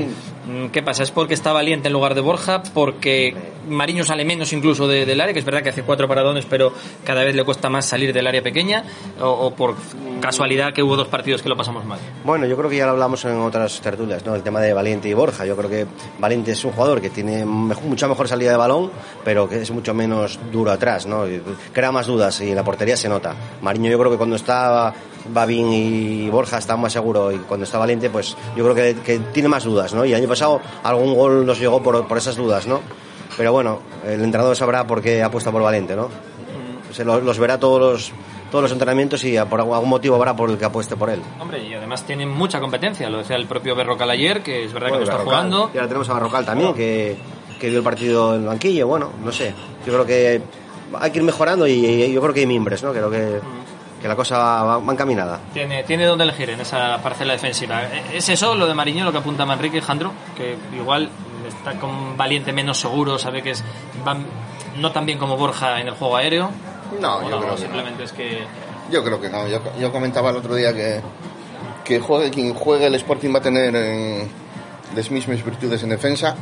[0.47, 1.03] Mm, ¿Qué pasa?
[1.03, 2.61] ¿Es porque está valiente en lugar de Borja?
[2.73, 3.35] ¿Porque
[3.67, 5.33] Mariño sale menos incluso de- del área?
[5.33, 6.71] Que es verdad que hace cuatro paradones, pero
[7.03, 8.83] cada vez le cuesta más salir del área pequeña.
[9.21, 9.75] ¿O, o por
[10.21, 11.99] casualidad que hubo dos partidos que lo pasamos mal?
[12.23, 14.35] Bueno, yo creo que ya lo hablamos en otras tertulias, ¿no?
[14.35, 15.45] El tema de Valiente y Borja.
[15.45, 15.85] Yo creo que
[16.19, 18.91] Valiente es un jugador que tiene mucha mejor salida de balón,
[19.23, 21.23] pero que es mucho menos duro atrás, ¿no?
[21.73, 23.33] Crea más dudas y en la portería se nota.
[23.61, 24.93] Mariño yo creo que cuando está
[25.33, 29.19] Babín y Borja está más seguro y cuando está Valiente, pues yo creo que, que
[29.33, 30.05] tiene más dudas, ¿no?
[30.05, 32.81] Y el año pasado algún gol nos llegó por, por esas dudas, ¿no?
[33.37, 36.09] Pero bueno, el entrenador sabrá por qué apuesta por Valiente, ¿no?
[36.91, 38.11] Se lo- los verá todos los,
[38.55, 41.21] todos los entrenamientos y por algún motivo habrá por el que apueste por él.
[41.41, 44.87] Hombre, y además tienen mucha competencia, lo decía el propio Berrocal ayer, que es verdad
[44.87, 45.35] que no Bueno, está Barrocal.
[45.49, 45.71] jugando.
[45.73, 47.17] Y ahora tenemos a Barrocal también, que,
[47.59, 48.87] que dio el partido en el banquillo.
[48.87, 49.53] Bueno, no sé.
[49.85, 50.41] Yo creo que
[50.99, 52.93] hay que ir mejorando y, y yo creo que hay mimbres, ¿no?
[52.93, 53.41] Creo que,
[54.01, 55.41] que la cosa va, va encaminada.
[55.53, 57.83] Tiene, tiene donde elegir en esa parcela defensiva.
[57.83, 60.13] ¿E- ¿Es eso lo de Mariño lo que apunta Manrique Jandro?
[60.37, 61.09] Que igual
[61.45, 63.63] está con Valiente menos seguro, sabe que es
[64.07, 64.15] va
[64.79, 66.49] no tan bien como Borja en el juego aéreo.
[66.99, 68.43] No, ¿O yo creo que simplemente es que
[68.91, 69.47] Yo creo que no.
[69.47, 71.01] Yo, yo comentaba el otro día que,
[71.83, 74.27] que juegue quien juegue el Sporting va a tener eh,
[74.95, 76.35] las mismas virtudes en defensa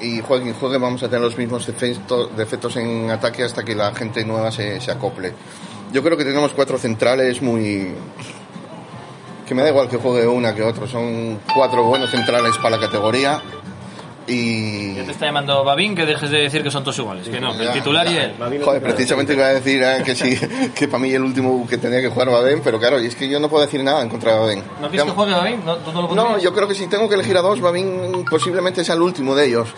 [0.00, 3.74] y juegue quien juegue vamos a tener los mismos defectos, defectos en ataque hasta que
[3.74, 5.32] la gente nueva se, se acople.
[5.92, 7.94] Yo creo que tenemos cuatro centrales muy...
[9.46, 10.88] que me da igual que juegue una que otro.
[10.88, 13.40] Son cuatro buenos centrales para la categoría
[14.26, 14.94] y...
[14.94, 17.28] ya te está llamando Babín que dejes de decir que son todos iguales.
[17.28, 18.24] Que no, que el Ya, titular y ya.
[18.24, 18.62] él.
[18.64, 20.38] Joder, precisamente iba a decir eh, que sí,
[20.74, 23.28] que para mí el último que tenía que jugar Babén, pero claro, y es que
[23.28, 24.62] yo no puedo decir nada en contra de Babén.
[24.80, 25.64] ¿No quieres que juegue Babín?
[25.64, 28.24] ¿No, ¿Tú no lo No, yo creo que si tengo que elegir a dos, Babín
[28.28, 29.68] posiblemente sea el último de ellos.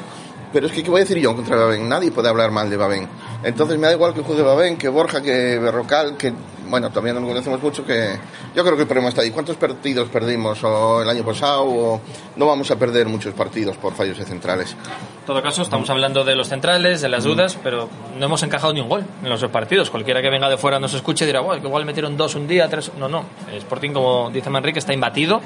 [0.53, 1.89] Pero es que, ¿qué voy a decir yo contra Babén?
[1.89, 3.09] Nadie puede hablar mal de Babén.
[3.45, 6.33] Entonces me da igual que juegue Babén, que Borja, que Berrocal, que,
[6.67, 8.19] bueno, todavía no lo conocemos mucho, que
[8.55, 9.31] yo creo que el problema está ahí.
[9.31, 11.65] ¿Cuántos partidos perdimos o el año pasado?
[11.65, 12.01] O
[12.37, 14.73] no vamos a perder muchos partidos por fallos de centrales.
[14.73, 18.73] En todo caso, estamos hablando de los centrales, de las dudas, pero no hemos encajado
[18.73, 19.91] ni un gol en los dos partidos.
[19.91, 22.67] Cualquiera que venga de fuera nos escuche dirá, bueno, que igual metieron dos un día,
[22.71, 22.93] tres.
[22.99, 23.27] No, no.
[23.51, 25.43] El Sporting, como dice Manrique, está imbatido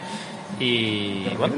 [0.60, 1.24] y.
[1.36, 1.54] bueno,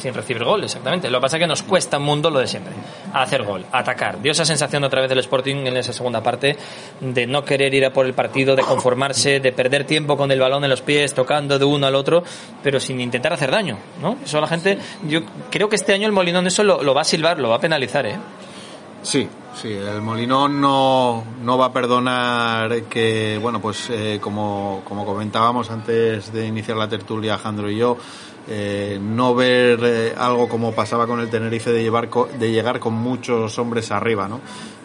[0.00, 1.10] sin recibir gol, exactamente.
[1.10, 2.72] Lo que pasa es que nos cuesta un mundo lo de siempre.
[3.12, 4.20] Hacer gol, atacar.
[4.22, 6.56] Dio esa sensación otra vez del Sporting en esa segunda parte
[7.00, 10.40] de no querer ir a por el partido, de conformarse, de perder tiempo con el
[10.40, 12.22] balón en los pies, tocando de uno al otro,
[12.62, 14.16] pero sin intentar hacer daño, ¿no?
[14.24, 17.38] Eso la gente, yo creo que este año el Molinón eso lo, va a silbar,
[17.38, 18.16] lo va a penalizar, ¿eh?
[19.02, 25.06] Sí, sí, el Molinón no, no va a perdonar que, bueno, pues eh, como, como
[25.06, 27.96] comentábamos antes de iniciar la tertulia, Alejandro y yo,
[28.50, 32.94] eh, no ver eh, algo como pasaba con el Tenerife de, llevar de llegar con
[32.94, 34.40] muchos hombres arriba, ¿no?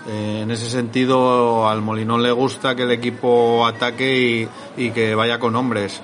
[0.05, 5.15] Eh, en ese sentido, al Molinón le gusta que el equipo ataque y, y que
[5.15, 6.01] vaya con hombres.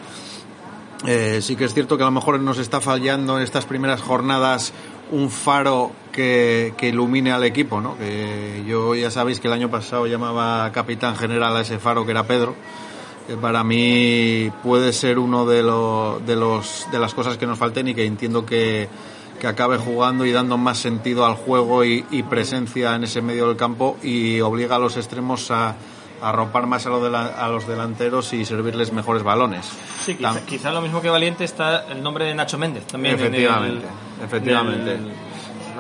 [1.42, 4.74] Sí que es cierto que a lo mejor nos está fallando en estas primeras jornadas
[5.12, 7.98] un faro que, que ilumine al equipo, ¿no?
[7.98, 12.12] Que yo ya sabéis que el año pasado llamaba capitán general a ese faro que
[12.12, 12.56] era Pedro.
[13.30, 17.60] Que para mí puede ser uno de, lo- de, los, de las cosas que nos
[17.60, 18.90] falten y que entiendo que,
[19.40, 23.48] que acabe jugando y dando más sentido al juego y, y presencia en ese medio
[23.48, 25.76] del campo y obliga a los extremos a,
[26.24, 29.64] a ropar más a, lo de la- a los delanteros y servirles mejores balones.
[30.04, 33.14] Sí, quizá, quizá lo mismo que Valiente está el nombre de Nacho Méndez también.
[33.14, 33.86] en el- Efectivamente,
[34.26, 34.98] efectivamente.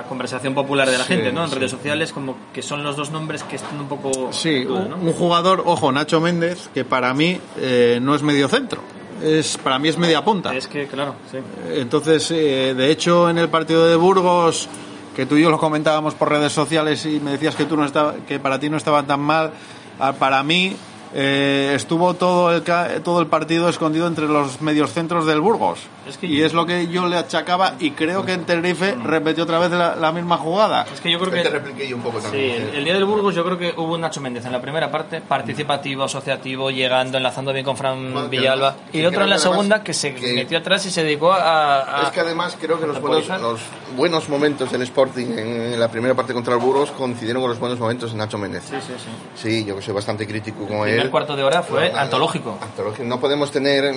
[0.02, 1.44] La conversación popular de la Sí, gente, ¿no?
[1.44, 1.56] En sí.
[1.56, 4.32] redes sociales, como que son los dos nombres que están un poco.
[4.32, 4.96] Sí, duda, un, ¿no?
[4.98, 8.82] un jugador, ojo, Nacho Méndez, que para mí eh, no es medio centro.
[9.22, 10.56] Es, para mí es media punta.
[10.56, 11.40] Es que, claro, sí.
[11.74, 14.70] Entonces, eh, de hecho, en el partido de Burgos,
[15.16, 17.84] que tú y yo lo comentábamos por redes sociales y me decías que, tú no
[17.84, 19.52] estaba, que para ti no estaba tan mal,
[20.00, 20.78] ah, para mí
[21.14, 25.80] eh, estuvo todo el, ca- todo el partido escondido entre los medios centros del Burgos.
[26.22, 29.72] y es lo que yo le achacaba y creo que en Tenerife repetió otra vez
[29.72, 30.86] la, la misma jugada.
[30.94, 31.42] Es que yo creo que...
[31.42, 32.70] Te repliqué yo un poco Sí, también.
[32.72, 34.92] el, el día del Burgos yo creo que hubo un Nacho Méndez en la primera
[34.92, 38.70] parte, participativo, asociativo, llegando, enlazando bien con Fran Bueno, Villalba.
[38.70, 41.32] además- Y el otro en la segunda que se que- metió atrás y se dedicó
[41.34, 42.00] a...
[42.02, 43.60] a- Es que además creo que los buenos, los
[43.96, 47.80] buenos momentos del Sporting en la primera parte contra el Burgos coincidieron con los buenos
[47.80, 48.64] momentos de Nacho Méndez.
[48.70, 49.10] Sí, sí, sí.
[49.36, 52.00] Sí, yo que soy bastante crítico con El primer cuarto de hora fue No, no,
[52.02, 52.58] antológico.
[52.62, 53.04] antológico.
[53.04, 53.94] No podemos tener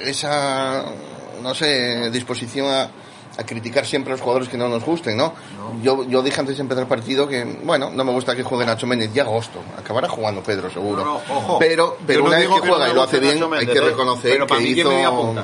[0.00, 0.84] esa,
[1.42, 2.82] no sé, disposición a,
[3.36, 5.32] a criticar siempre a los jugadores que no nos gusten, ¿no?
[5.82, 8.64] Yo, yo dije antes de empezar el partido que, bueno, no me gusta que juegue
[8.66, 9.60] Nacho Méndez ya agosto.
[9.78, 11.04] Acabará jugando Pedro, seguro.
[11.04, 11.58] No, no, ojo.
[11.58, 13.66] pero pero no una vez digo que que no juega y lo hace bien, hay
[13.66, 13.80] que ¿eh?
[13.80, 15.34] reconocer Pero para que mí que hizo...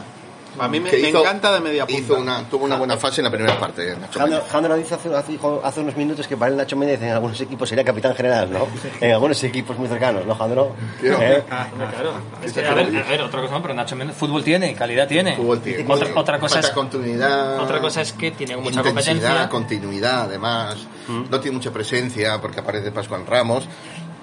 [0.58, 2.00] A mí me, que me hizo- encanta de media punta.
[2.02, 5.80] Hizo una, tuvo una buena fase en la primera parte, Nacho Jandro, dice hace, hace-
[5.80, 8.66] unos minutos que para el Nacho Méndez en algunos equipos sería capitán general, ¿no?
[9.00, 10.74] En algunos equipos muy cercanos, ¿no, Jandro?
[11.02, 11.42] ¿Eh?
[11.50, 12.12] Ah, claro.
[12.42, 15.08] Es que, a, ver, a ver, otra cosa no, pero Nacho Méndez fútbol tiene, calidad
[15.08, 15.36] tiene.
[15.36, 15.84] Fútbol tiene.
[15.92, 17.60] Otra, otra cosa Falta es continuidad.
[17.60, 19.48] otra cosa es que tiene mucha intensidad, competencia.
[19.48, 20.76] continuidad, además.
[21.08, 23.68] No tiene mucha presencia porque aparece Pascual Ramos.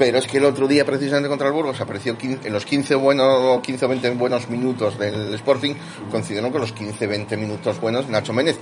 [0.02, 2.96] Pero es que el otro día, precisamente contra el Burgos, apareció 15 en los 15
[2.96, 5.76] buenos, 15 o 20 buenos minutos del Sporting,
[6.10, 8.58] coincidieron con los 15 20 minutos buenos de Nacho Méndez.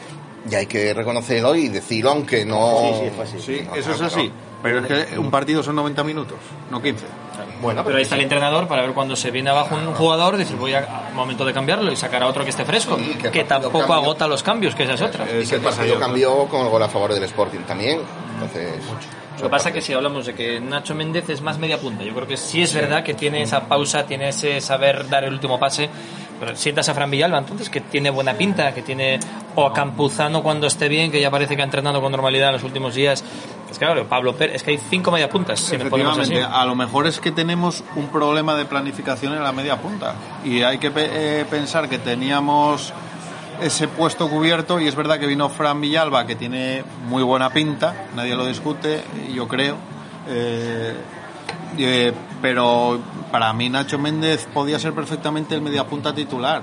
[0.51, 2.79] Y hay que reconocerlo y decirlo, aunque no.
[2.81, 3.39] Sí, sí, fue así.
[3.39, 4.07] Sí, No, eso no, es no.
[4.07, 4.31] así.
[4.61, 6.37] Pero es que un partido son 90 minutos,
[6.69, 7.05] no 15.
[7.61, 10.57] Bueno, Pero ahí está el entrenador para ver cuando se viene abajo un jugador, decir
[10.57, 13.43] voy a momento de cambiarlo y sacar a otro que esté fresco, Sí, que que
[13.45, 13.95] tampoco cambia.
[13.95, 15.25] agota los cambios, que esa es otra.
[15.25, 17.99] Y que el partido cambió con el gol a favor del Sporting también.
[18.33, 18.73] Entonces.
[19.39, 22.03] Lo que pasa es que si hablamos de que Nacho Méndez es más media punta,
[22.03, 25.33] yo creo que sí es verdad que tiene esa pausa, tiene ese saber dar el
[25.33, 25.89] último pase,
[26.39, 29.19] pero sientas a Fran Villalba entonces que tiene buena pinta, que tiene
[29.55, 32.53] o a Campuzano cuando esté bien, que ya parece que ha entrenado con normalidad en
[32.55, 33.23] los últimos días.
[33.69, 36.21] Es que claro, Pablo Pérez, es que hay cinco media puntas, si ponemos así.
[36.33, 40.15] Efectivamente, a lo mejor es que tenemos un problema de planificación en la media punta
[40.43, 41.09] y hay que pe-
[41.41, 42.93] eh, pensar que teníamos
[43.61, 48.07] ese puesto cubierto y es verdad que vino Fran Villalba que tiene muy buena pinta,
[48.15, 49.03] nadie lo discute,
[49.33, 49.75] yo creo.
[50.27, 50.95] Eh,
[51.77, 52.99] eh, pero
[53.31, 56.61] para mí Nacho Méndez podía ser perfectamente el mediapunta titular.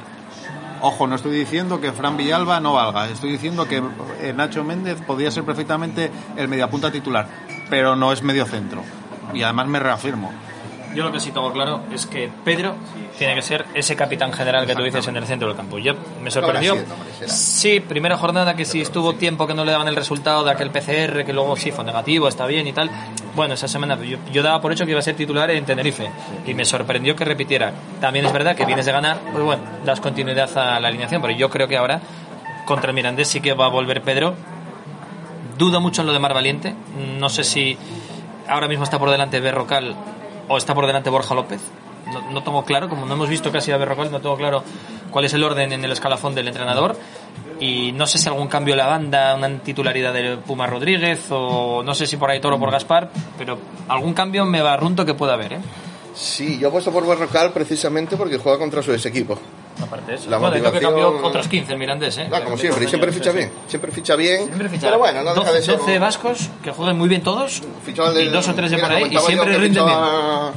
[0.83, 3.83] Ojo, no estoy diciendo que Fran Villalba no valga, estoy diciendo que
[4.21, 7.27] eh, Nacho Méndez podía ser perfectamente el mediapunta titular,
[7.71, 8.83] pero no es medio centro.
[9.33, 10.33] Y además me reafirmo.
[10.95, 12.75] Yo lo que sí tengo claro es que Pedro
[13.19, 15.79] tiene que ser ese capitán general que tú dices en el centro del campo.
[15.79, 16.75] Yo me sorprendió.
[17.27, 17.29] Sí.
[17.29, 20.71] Sí, primera jornada que si estuvo tiempo que no le daban el resultado de aquel
[20.71, 22.91] PCR, que luego sí fue negativo, está bien y tal.
[23.35, 26.11] Bueno, esa semana yo, yo daba por hecho que iba a ser titular en Tenerife
[26.47, 27.73] y me sorprendió que repitiera.
[28.01, 31.35] También es verdad que vienes de ganar, pues bueno, das continuidad a la alineación, pero
[31.35, 32.01] yo creo que ahora
[32.65, 34.35] contra el Mirandés sí que va a volver Pedro.
[35.59, 36.75] Dudo mucho en lo de Mar Valiente.
[37.19, 37.79] No sé si
[38.49, 39.97] ahora mismo está por delante Berrocal
[40.49, 41.61] o está por delante Borja López.
[42.13, 44.63] No, no tengo claro, como no hemos visto casi a Berrocal, no tengo claro
[45.11, 46.97] cuál es el orden en el escalafón del entrenador.
[47.59, 51.83] Y no sé si algún cambio en la banda, una titularidad de Puma Rodríguez o
[51.83, 55.35] no sé si por ahí Toro por Gaspar, pero algún cambio me barrunto que pueda
[55.35, 55.61] haber, ¿eh?
[56.15, 59.39] Sí, yo he puesto por Berrocal precisamente porque juega contra su ex equipo.
[59.83, 60.31] Aparte de eso.
[60.31, 62.29] La bueno, creo que motivación- cambió otros 15 el Mirandés, ¿eh?
[62.33, 63.51] Ah, como siempre, y siempre ficha bien.
[63.69, 64.45] Siempre ficha bien.
[64.47, 64.87] Siempre ficha.
[64.87, 65.79] Pero bueno, no deja 12, de ser.
[65.79, 67.63] 12 vascos que jueguen muy bien todos
[67.99, 69.99] al y del- dos o tres de por ahí y siempre rinden bien.
[69.99, 70.53] A,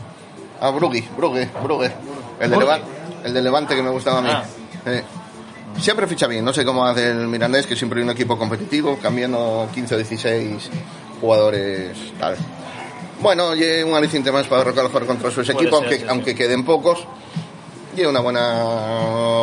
[0.61, 1.91] a Brugui, Brugge, Brugge.
[2.39, 2.57] El de.
[2.57, 2.85] Levante,
[3.25, 4.29] el de Levante que me gustaba a mí.
[4.31, 4.43] Ah.
[4.85, 5.03] Eh,
[5.81, 6.45] siempre ficha bien.
[6.45, 9.97] No sé cómo hace el Mirandés, que siempre hay un equipo competitivo, cambiando 15 o
[9.97, 10.69] 16
[11.19, 11.97] jugadores.
[12.17, 12.37] Tal.
[13.21, 15.95] Bueno, y un aliciente más para Rocal jugar contra su ex Puede equipo, ser, aunque,
[15.97, 16.07] sí, sí.
[16.09, 17.05] aunque queden pocos.
[17.97, 18.63] Y una buena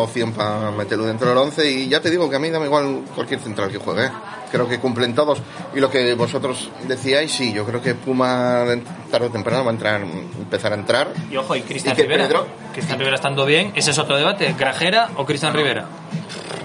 [0.03, 3.03] opción para meterlo dentro del 11 y ya te digo que a mí dame igual
[3.15, 4.07] cualquier central que juegue.
[4.07, 4.11] ¿eh?
[4.51, 5.41] Creo que cumplen todos.
[5.75, 8.65] Y lo que vosotros decíais, sí, yo creo que Puma
[9.11, 11.09] tarde o temprano va a entrar, empezar a entrar.
[11.31, 12.27] Y ojo, y Cristian Rivera.
[12.29, 14.55] Pedro- Cristian Rivera estando bien, ese es otro debate.
[14.59, 15.87] ¿Grajera o Cristian Rivera?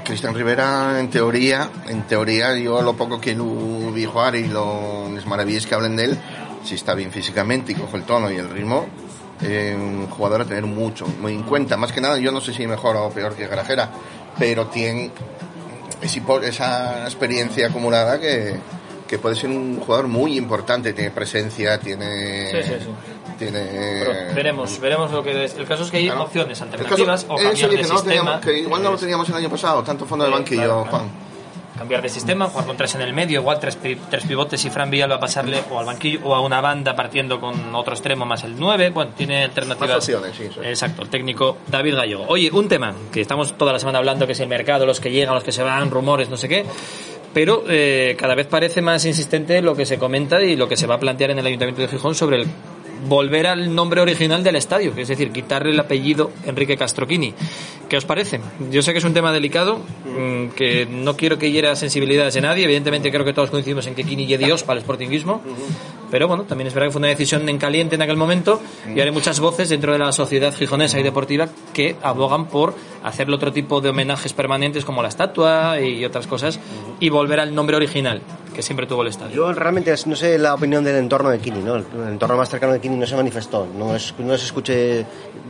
[0.05, 5.25] Cristian Rivera, en teoría, en teoría, yo lo poco que lo vi jugar y los
[5.25, 6.17] maravillas que hablen de él,
[6.63, 8.85] si está bien físicamente y coge el tono y el ritmo,
[9.43, 11.77] eh, un jugador a tener mucho, muy en cuenta.
[11.77, 13.89] Más que nada, yo no sé si mejor o peor que Grajera,
[14.37, 15.11] pero tiene
[16.01, 18.55] esa experiencia acumulada que,
[19.07, 22.51] que puede ser un jugador muy importante, tiene presencia, tiene...
[22.51, 22.87] Sí, sí, sí.
[23.37, 23.59] tiene
[24.05, 25.55] Pero veremos, veremos lo que es.
[25.55, 26.23] El caso es que hay Claro.
[26.23, 28.01] opciones El alternativas caso- o cambiar de no sistema.
[28.03, 30.83] teníamos- que igual no lo teníamos el año pasado, tanto fondo de Sí, banquillo, claro,
[30.83, 30.97] claro.
[30.97, 31.30] Juan.
[31.81, 33.75] Cambiar de sistema, jugar con tres en el medio, igual tres,
[34.07, 37.73] tres pivotes y Fran Villalba pasarle o al banquillo o a una banda partiendo con
[37.73, 38.91] otro extremo más el 9.
[38.91, 39.89] Bueno, tiene alternativas.
[39.89, 40.59] Más opciones, sí, sí.
[40.63, 42.25] Exacto, el técnico David Gallego.
[42.27, 45.09] Oye, un tema que estamos toda la semana hablando, que es el mercado, los que
[45.09, 46.67] llegan, los que se van, rumores, no sé qué.
[47.33, 50.85] Pero eh, cada vez parece más insistente lo que se comenta y lo que se
[50.85, 52.47] va a plantear en el Ayuntamiento de Gijón sobre el
[53.07, 57.33] volver al nombre original del estadio, es decir, quitarle el apellido Enrique Castroquini.
[57.89, 58.39] ¿Qué os parece?
[58.71, 62.41] Yo sé que es un tema delicado, mm, que no quiero que hiera sensibilidades de
[62.41, 65.41] nadie, evidentemente creo que todos coincidimos en que Kini es Dios para el sportinguismo,
[66.11, 68.91] pero bueno, también es verdad que fue una decisión en caliente en aquel momento y
[68.91, 73.35] ahora hay muchas voces dentro de la sociedad gijonesa y deportiva que abogan por hacerle
[73.35, 76.59] otro tipo de homenajes permanentes como la estatua y otras cosas
[76.99, 78.21] y volver al nombre original
[78.53, 79.33] que siempre tuvo el estadio.
[79.33, 81.75] Yo realmente no sé la opinión del entorno de Kini, ¿no?
[81.77, 85.05] El entorno más cercano de Kini no se manifestó, no, es, no se escuche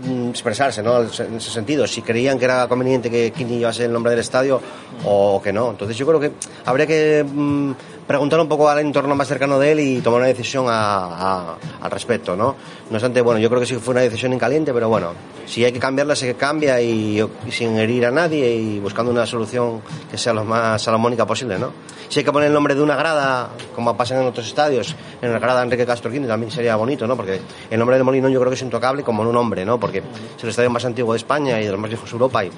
[0.05, 1.01] mm, expresarse, ¿no?
[1.01, 4.61] En ese sentido, si creían que era conveniente que Kini llevase el nombre del estadio
[5.05, 5.71] o que no.
[5.71, 6.31] Entonces yo creo que
[6.65, 7.71] habría que mm,
[8.11, 11.91] preguntar un poco al entorno más cercano de él y tomar una decisión a- al
[11.91, 12.55] respecto, ¿no?
[12.89, 15.13] No obstante, bueno, yo creo que sí fue una decisión en caliente, pero bueno,
[15.45, 19.81] si hay que cambiarla, se cambia y, sin herir a nadie y buscando una solución
[20.09, 21.71] que sea lo más salomónica posible, ¿no?
[22.09, 25.31] Si hay que poner el nombre de una grada, como pasa en otros estadios, en
[25.31, 27.15] la grada de Enrique Castro Quini también sería bonito, ¿no?
[27.15, 27.39] Porque
[27.69, 29.79] el nombre del Molinón yo creo que es intocable como un nombre, ¿no?
[29.79, 29.99] Porque
[30.37, 32.51] es el estadio más antiguo de España y de los más viejos de Europa y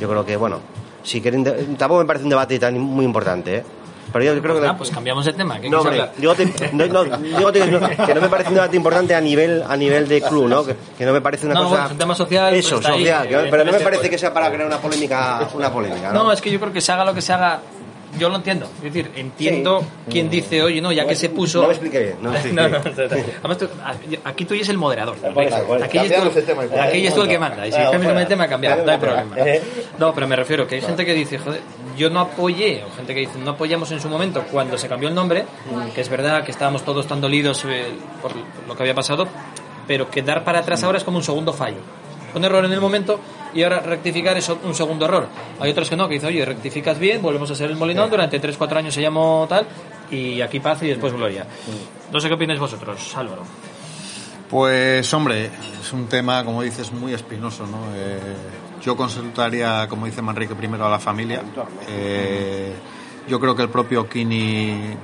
[0.00, 0.58] yo creo que, bueno,
[1.04, 3.64] si quieren, de- tampoco me parece un debate tan muy importante, ¿eh?
[4.12, 4.66] Pero yo creo que...
[4.66, 5.60] Ah, pues cambiamos de tema.
[5.60, 8.76] ¿qué No, hombre, digo, te- no, no, digo te- no, que no me parece debate
[8.76, 10.64] importante a nivel a nivel de club, ¿no?
[10.64, 12.92] Que, que no me parece una cosa bueno, es un tema social, Eso, pues está
[12.92, 15.72] ahí, social, que- pero no me parece pues- que sea para crear una polémica, una
[15.72, 16.24] polémica, ¿no?
[16.24, 17.60] No, es que yo creo que se haga lo que se haga,
[18.18, 18.66] yo lo entiendo.
[18.78, 21.60] Es decir, entiendo quién dice, oye, no, ya que se puso.
[21.62, 22.78] No me expliqué bien, no expliqué No, no.
[22.78, 23.68] Además, tú-
[24.24, 25.16] aquí tú eres el moderador.
[25.82, 27.66] Aquí Cambiamos tú, el que manda.
[27.66, 29.36] Y si Ah, cambias el tema, cambia, no hay problema.
[29.38, 29.62] Eh.
[29.98, 31.60] No, pero me refiero que hay gente que dice, joder,
[31.96, 35.08] yo no apoyé, o gente que dice, no apoyamos en su momento cuando se cambió
[35.08, 35.44] el nombre,
[35.94, 37.84] que es verdad que estábamos todos tan dolidos eh,
[38.22, 38.32] por
[38.66, 39.28] lo que había pasado,
[39.86, 41.78] pero que dar para atrás ahora es como un segundo fallo.
[42.34, 43.18] Un error en el momento
[43.54, 45.28] y ahora rectificar es un segundo error.
[45.58, 48.40] Hay otros que no, que dicen, oye, rectificas bien, volvemos a ser el Molinón, durante
[48.40, 49.66] 3-4 años se llamó tal,
[50.10, 51.46] y aquí paz y después gloria.
[52.12, 53.42] No sé qué opináis vosotros, Álvaro.
[54.50, 55.48] Pues hombre,
[55.80, 57.78] es un tema, como dices, muy espinoso, ¿no?
[57.94, 58.18] Eh,
[58.82, 61.40] yo consultaría, como dice Manrique, primero a la familia.
[61.88, 62.74] Eh,
[63.28, 64.96] yo creo que el propio Kini,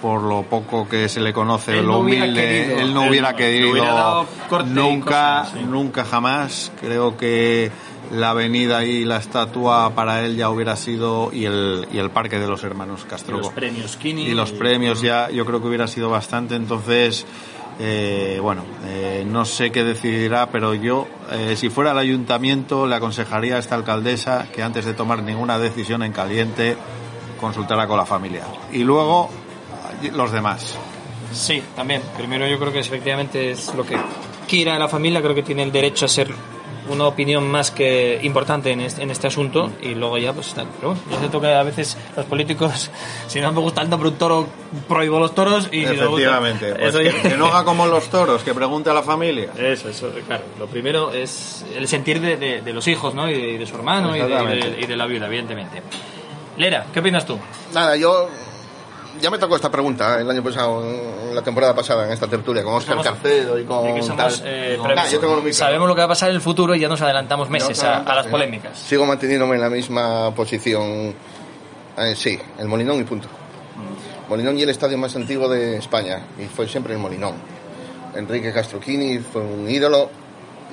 [0.00, 3.02] por lo poco que se le conoce, Él lo no hubiera humilde, querido, él no
[3.02, 4.22] él hubiera no, querido hubiera
[4.60, 5.66] y nunca, cosas, sí.
[5.66, 6.72] nunca jamás.
[6.80, 7.72] Creo que
[8.12, 12.38] la avenida y la estatua para él ya hubiera sido y el, y el parque
[12.38, 14.22] de los hermanos Castro Y los premios Kini.
[14.26, 17.26] y los premios ya yo creo que hubiera sido bastante entonces
[17.80, 22.94] eh, bueno eh, no sé qué decidirá pero yo eh, si fuera el ayuntamiento le
[22.94, 26.76] aconsejaría a esta alcaldesa que antes de tomar ninguna decisión en caliente
[27.40, 29.30] consultara con la familia y luego
[30.14, 30.76] los demás
[31.32, 32.00] Sí, también.
[32.16, 33.96] Primero yo creo que efectivamente es lo que
[34.46, 36.32] quiera la familia, creo que tiene el derecho a ser
[36.88, 40.66] una opinión más que importante en este, en este asunto y luego ya pues tal.
[40.76, 42.90] Pero bueno, yo siento que a veces los políticos,
[43.26, 44.46] si no me gusta el nombre de un toro,
[44.88, 47.64] prohíbo los toros y si no me gusta- efectivamente pues Eso que, que no haga
[47.64, 50.44] como los toros que pregunte a la familia Eso, eso, claro.
[50.58, 53.30] Lo primero es el sentir de, de- de los hijos, ¿no?
[53.30, 55.82] Y de, y de su hermano y de, y y de la viuda, evidentemente.
[56.56, 57.38] Lera, ¿qué opinas tú?
[57.72, 58.28] Nada, yo
[59.20, 60.22] ya me tocó esta pregunta ¿eh?
[60.22, 60.84] el año pasado,
[61.32, 64.42] la temporada pasada, en esta tertulia, con Oscar Somos- Carcedo y con somos, tal.
[64.46, 65.52] eh, Nah, yo tengo claro.
[65.54, 67.88] sabemos lo que va a pasar en el futuro y ya nos adelantamos meses No,
[67.90, 68.30] a, no, a las no.
[68.32, 68.78] polémicas.
[68.78, 71.14] Sigo manteniéndome en la misma posición.
[71.96, 73.28] Eh, sí, el Molinón y punto.
[74.28, 77.34] Molinón y el estadio más antiguo de España, y fue siempre el Molinón.
[78.14, 80.08] Enrique Castroquini fue un ídolo,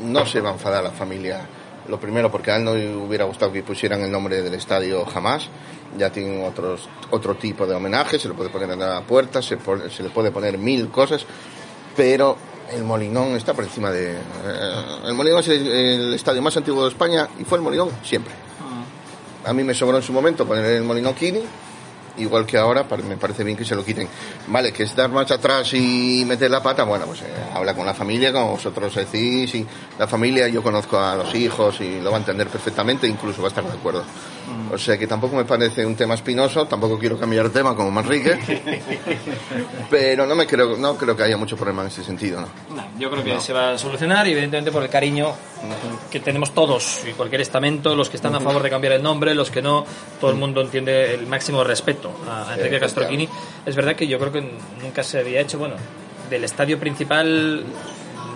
[0.03, 1.41] no se va a enfadar la familia.
[1.87, 5.05] Lo primero, porque a él no le hubiera gustado que pusieran el nombre del estadio
[5.05, 5.47] jamás.
[5.97, 9.57] Ya tienen otros, otro tipo de homenaje, se le puede poner en la puerta, se,
[9.89, 11.25] se le puede poner mil cosas,
[11.97, 12.37] pero
[12.71, 14.13] el Molinón está por encima de...
[14.13, 14.17] eh,
[15.05, 18.33] el Molinón es el, el estadio más antiguo de España y fue el Molinón siempre.
[19.43, 21.41] A mí me sobró en su momento poner el Molinón Kini,
[22.21, 24.07] igual que ahora, me parece bien que se lo quiten.
[24.47, 27.85] Vale, que es dar marcha atrás y meter la pata, bueno, pues eh, habla con
[27.85, 29.65] la familia, como vosotros decís, y
[29.97, 33.47] la familia, yo conozco a los hijos y lo va a entender perfectamente, incluso va
[33.47, 34.03] a estar de acuerdo.
[34.71, 37.91] O sea que tampoco me parece un tema espinoso, tampoco quiero cambiar de tema como
[37.91, 38.39] Manrique,
[39.89, 42.47] pero no me creo, no creo que haya mucho problema en ese sentido, ¿no?
[42.75, 45.33] No, yo creo que se va a solucionar y evidentemente por el cariño
[46.09, 49.35] que tenemos todos y cualquier estamento, los que están a favor de cambiar el nombre,
[49.35, 49.85] los que no,
[50.19, 53.27] todo el mundo entiende el máximo respeto a Enrique Castroquini.
[53.65, 55.75] Es verdad que yo creo que nunca se había hecho, bueno,
[56.29, 57.63] del estadio principal,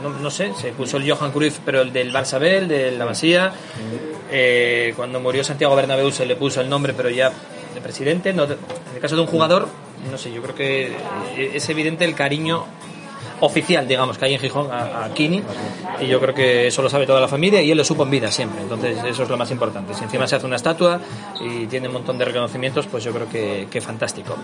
[0.09, 2.91] no, no sé, se puso el Johan Cruyff, pero el del Barça B, el de
[2.91, 3.53] la Masía.
[4.31, 7.31] Eh, cuando murió Santiago Bernabéu se le puso el nombre, pero ya
[7.73, 8.33] de presidente.
[8.33, 8.57] No, en
[8.93, 9.67] el caso de un jugador,
[10.09, 10.95] no sé, yo creo que
[11.53, 12.65] es evidente el cariño
[13.41, 15.41] oficial, digamos, que hay en Gijón a, a Kini.
[16.01, 18.11] Y yo creo que eso lo sabe toda la familia y él lo supo en
[18.11, 18.61] vida siempre.
[18.61, 19.93] Entonces, eso es lo más importante.
[19.93, 20.99] Si encima se hace una estatua
[21.39, 24.35] y tiene un montón de reconocimientos, pues yo creo que, que fantástico.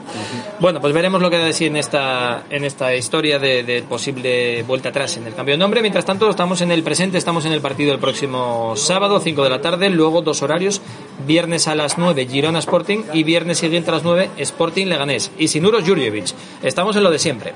[0.60, 3.82] Bueno, pues veremos lo que da de sí en esta, en esta historia de, de
[3.84, 5.82] posible vuelta atrás en el cambio de nombre.
[5.82, 9.50] Mientras tanto, estamos en el presente, estamos en el partido el próximo sábado, 5 de
[9.50, 10.82] la tarde, luego dos horarios,
[11.26, 15.48] viernes a las 9 Girona Sporting y viernes siguiente a las 9 Sporting Leganés y
[15.48, 16.34] Sinuros Jurjevic.
[16.64, 17.54] Estamos en lo de siempre.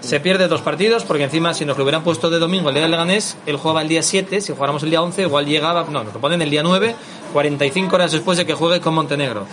[0.00, 2.82] Se pierde dos partidos porque encima si nos lo hubieran puesto de domingo el día
[2.82, 6.04] del Leganés, él jugaba el día 7, si jugáramos el día 11 igual llegaba, no,
[6.04, 6.94] nos lo ponen el día 9,
[7.32, 9.46] 45 horas después de que juegue con Montenegro.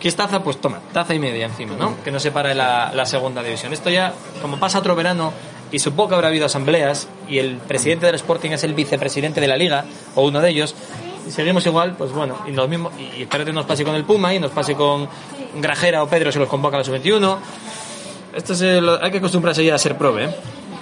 [0.00, 0.42] ¿Qué es taza?
[0.42, 2.02] Pues toma, taza y media encima, ¿no?
[2.02, 3.72] Que no se para la, segunda división.
[3.72, 4.12] Esto ya,
[4.42, 5.32] como pasa otro verano
[5.72, 9.48] y supongo que habrá habido asambleas y el presidente del Sporting es el vicepresidente de
[9.48, 9.84] la liga
[10.14, 10.74] o uno de ellos,
[11.30, 14.38] seguimos igual, pues bueno, y lo mismo, y espérate nos pase con el Puma y
[14.38, 15.08] nos pase con
[15.60, 17.38] Grajera o Pedro si los convoca a la sub-21.
[18.36, 20.36] Esto es el- hay que acostumbrarse ya a ser prove, ¿eh?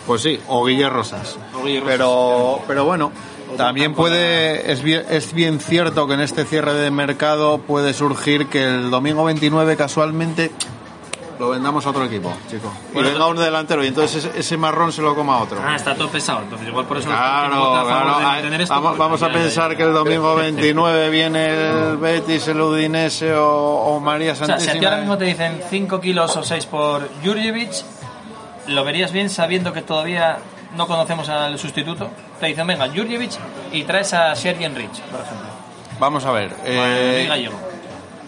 [0.07, 1.39] Pues sí, o Guille Rosas.
[1.87, 3.11] Pero, pero bueno,
[3.57, 8.49] también puede, es bien, es bien cierto que en este cierre de mercado puede surgir
[8.49, 10.51] que el domingo 29 casualmente
[11.39, 12.73] lo vendamos a otro equipo, chico.
[12.91, 15.59] Y Bueno, venga un delantero y entonces ese, ese marrón se lo coma otro.
[15.65, 18.17] Ah, está todo pesado, entonces igual por eso Claro, a claro.
[18.27, 21.47] Ay, tener esto, Vamos, vamos a ya- pensar que el domingo 29 viene
[21.91, 24.89] el Betis, el Udinese o, o María O sea, si a ti Santísima.
[24.91, 27.73] ahora mismo te dicen 5 kilos o 6 por Jurjevic,
[28.69, 30.39] ¿lo verías bien sabiendo que todavía
[30.77, 32.09] no conocemos al sustituto?
[32.41, 33.33] Te dicen, venga, Jurjevic
[33.73, 35.47] y traes a Sergi Enrich, por ejemplo.
[35.99, 36.55] Vamos a ver.
[36.65, 37.29] eh.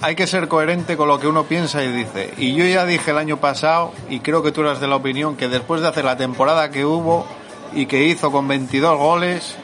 [0.03, 2.33] Hay que ser coherente con lo que uno piensa y dice.
[2.37, 5.37] Y yo ya dije el año pasado, y creo que tú eras de la opinión,
[5.37, 7.27] que después de hacer la temporada que hubo
[7.75, 9.57] y que hizo con 22 goles,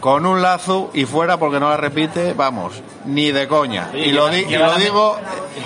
[0.00, 3.88] con un lazo y fuera porque no la repite, vamos, ni de coña.
[3.92, 5.16] Y lo, di- y lo digo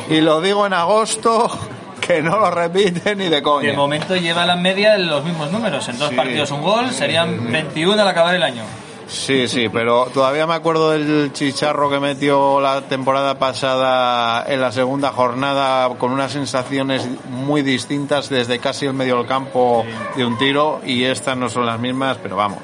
[0.09, 1.51] y lo digo en agosto
[2.01, 3.71] que no lo repite ni de coña.
[3.71, 5.87] De momento lleva la media en los mismos números.
[5.89, 6.14] En dos Sí.
[6.17, 8.62] partidos un gol, serían 21 al acabar el año.
[9.09, 14.73] Sí, sí, pero todavía me acuerdo del chicharro que metió la temporada pasada en la
[14.73, 19.85] segunda jornada con unas sensaciones muy distintas desde casi el medio del campo
[20.17, 22.59] de un tiro y estas no son las mismas, pero vamos.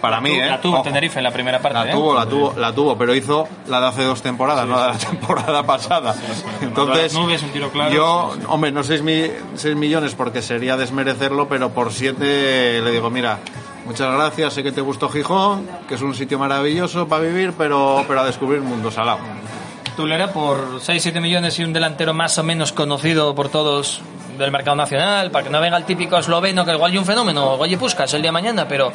[0.00, 0.46] Para La mí, tu- ¿eh?
[0.46, 0.82] La tuvo Ojo.
[0.84, 1.78] Tenerife en la primera parte.
[1.78, 1.92] La ¿eh?
[1.92, 4.92] tuvo, la tuvo, la tuvo, pero hizo la de hace dos temporadas, no la de
[4.94, 6.14] la temporada pasada.
[6.62, 7.90] Entonces, Las nubes, un tiro claro.
[7.92, 13.40] yo, hombre, no 6 millones porque sería desmerecerlo, pero por 7 le digo, mira,
[13.86, 18.04] muchas gracias, sé que te gustó Gijón, que es un sitio maravilloso para vivir, pero,
[18.06, 19.18] pero a descubrir mundo salado.
[19.96, 24.00] Tulera por 6-7 millones y un delantero más o menos conocido por todos
[24.38, 27.52] del mercado nacional, para que no venga el típico esloveno que igual hay un fenómeno,
[27.54, 28.90] oye Puskas el día de mañana, pero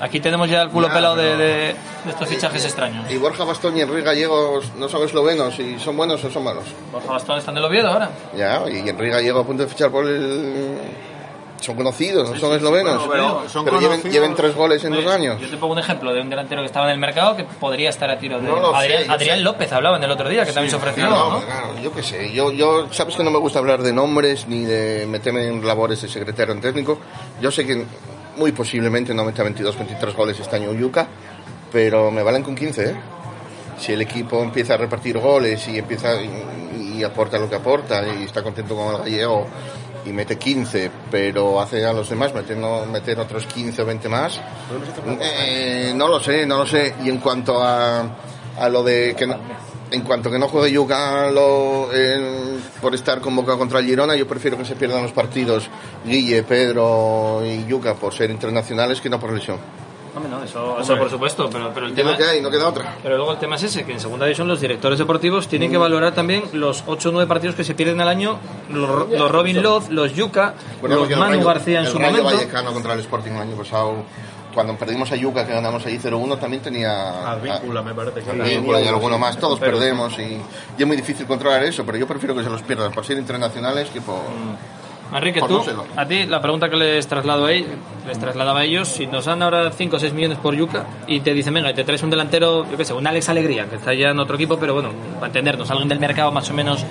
[0.00, 1.76] aquí tenemos ya el culo Ya, pelado de, pero- de-
[2.06, 3.10] de estos fichajes extraños.
[3.10, 6.64] Y Borja Bastón y Enrique Gallegos no son eslovenos y son buenos o son malos.
[6.92, 8.10] Borja Bastón está en el Oviedo ahora.
[8.34, 10.78] Ya, y Enrique Gallego a punto de fichar por el...
[11.60, 13.06] Son conocidos, no son eslovenos.
[13.06, 15.40] bueno, pero son pero lleven, tres goles en dos años.
[15.40, 17.90] Yo te pongo un ejemplo de un delantero que estaba en el mercado que podría
[17.90, 18.48] estar a tiro de...
[18.48, 19.44] No lo sé, Adrián, Adrián.
[19.44, 21.40] López hablaban el otro día, que también se ofreció, ¿no?
[21.40, 22.32] claro, yo qué sé.
[22.32, 26.02] Yo, yo, sabes que no me gusta hablar de nombres ni de meterme en labores
[26.02, 26.98] de secretario en técnico.
[27.40, 27.84] Yo sé que
[28.36, 31.06] muy posiblemente no meta 22, 23 goles este año Yuca,
[31.72, 32.94] pero me valen con 15, ¿eh?
[33.78, 38.02] Si el equipo empieza a repartir goles y empieza y, y aporta lo que aporta
[38.06, 39.46] y está contento con el gallego
[40.06, 44.40] y mete 15, pero hace a los demás metiendo, meter otros 15 o 20 más,
[45.20, 46.94] eh, no lo sé, no lo sé.
[47.04, 48.16] Y en cuanto a,
[48.58, 49.36] a lo de que no,
[49.90, 54.26] en cuanto que no juegue Yuca lo, eh, por estar convocado contra el Girona, yo
[54.26, 55.68] prefiero que se pierdan los partidos
[56.04, 59.58] Guille, Pedro y Yuca por ser internacionales que no por lesión.
[60.16, 62.12] Hombre, no, eso, eso por supuesto, pero, pero el tema...
[62.12, 62.94] lo que hay, no queda otra.
[63.02, 65.76] Pero luego el tema es ese, que en segunda división los directores deportivos tienen que
[65.76, 68.38] valorar también los 8 o 9 partidos que se pierden al año,
[68.70, 72.12] los, los Robin Love, los Yuca, Bueno, los Manu Rayo- García en el su Rayo
[72.22, 72.38] momento.
[72.38, 73.94] Vallecano contra el Sporting el año pasado,
[74.54, 77.32] cuando perdimos a Yuca, que ganamos ahí 0-1, también tenía...
[77.32, 80.22] Advíncula, me parece que Advíncula y alguno más, todos Pero- perdemos y,
[80.78, 83.18] y es muy difícil controlar eso, pero yo prefiero que se los pierdan por ser
[83.18, 84.16] internacionales que por...
[85.14, 85.62] Enrique, tú,
[85.96, 87.70] a ti, la pregunta que les traslado a ellos,
[88.06, 91.20] les trasladaba a ellos, si nos dan ahora 5 o 6 millones por Yuca y
[91.20, 93.76] te dicen, venga, y te traes un delantero, yo qué sé, un Alex Alegría, que
[93.76, 96.84] está ya en otro equipo, pero bueno, para entendernos, alguien del mercado más o menos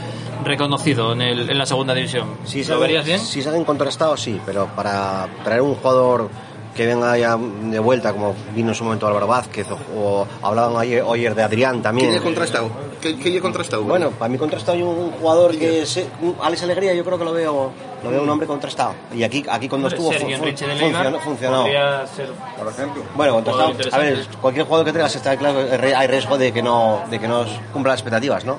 [0.43, 2.29] reconocido en, el, en la segunda división.
[2.45, 3.19] Si ¿Lo verías bien?
[3.19, 6.29] Si salen contrastados, sí, pero para traer un jugador
[6.75, 10.75] que venga ya de vuelta, como vino en su momento Álvaro Vázquez, o, o hablaban
[10.77, 12.07] ayer, ayer de Adrián también.
[12.07, 12.69] ¿Quién es contrastado?
[13.01, 13.83] ¿Qué, qué es contrastado?
[13.83, 17.23] Bueno, para mí contrastado hay un, jugador que se, un Alex Alegría, yo creo que
[17.25, 17.71] lo veo,
[18.05, 18.93] lo veo un hombre contrastado.
[19.13, 21.65] Y aquí, aquí cuando estuvo fu- Sergio fu- Enrique de Leiva funcionó, funcionó.
[22.07, 23.03] ser por ejemplo.
[23.15, 23.73] Bueno, contrastado.
[23.91, 27.19] A ver, cualquier jugador que traigas está claro que hay riesgo de que no, de
[27.19, 28.57] que no cumpla las expectativas, ¿no?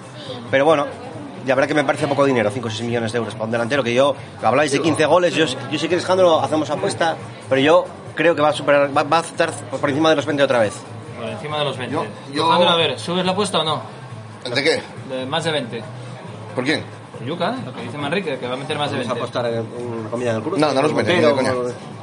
[0.51, 0.87] Pero bueno,
[1.47, 3.51] la verdad que me parece poco dinero, 5 o 6 millones de euros para un
[3.51, 7.17] delantero, que yo, habláis de 15 goles, yo, yo si quieres Alejandro hacemos apuesta,
[7.49, 7.85] pero yo
[8.15, 10.59] creo que va a superar, va, va a estar por encima de los 20 otra
[10.59, 10.75] vez.
[11.21, 11.95] Por encima de los 20.
[12.33, 13.81] yo- Alejandro, a ver, ¿subes la apuesta o no?
[14.53, 14.83] ¿De qué?
[15.09, 15.83] De más de 20.
[16.55, 16.83] ¿Por quién?
[17.25, 17.63] Yuca, ¿eh?
[17.65, 19.09] lo que dice Manrique, que va a meter más de 20.
[19.15, 20.61] Vamos a apostar una comida en el cruce.
[20.61, 21.53] No, no los mete, ni de coña.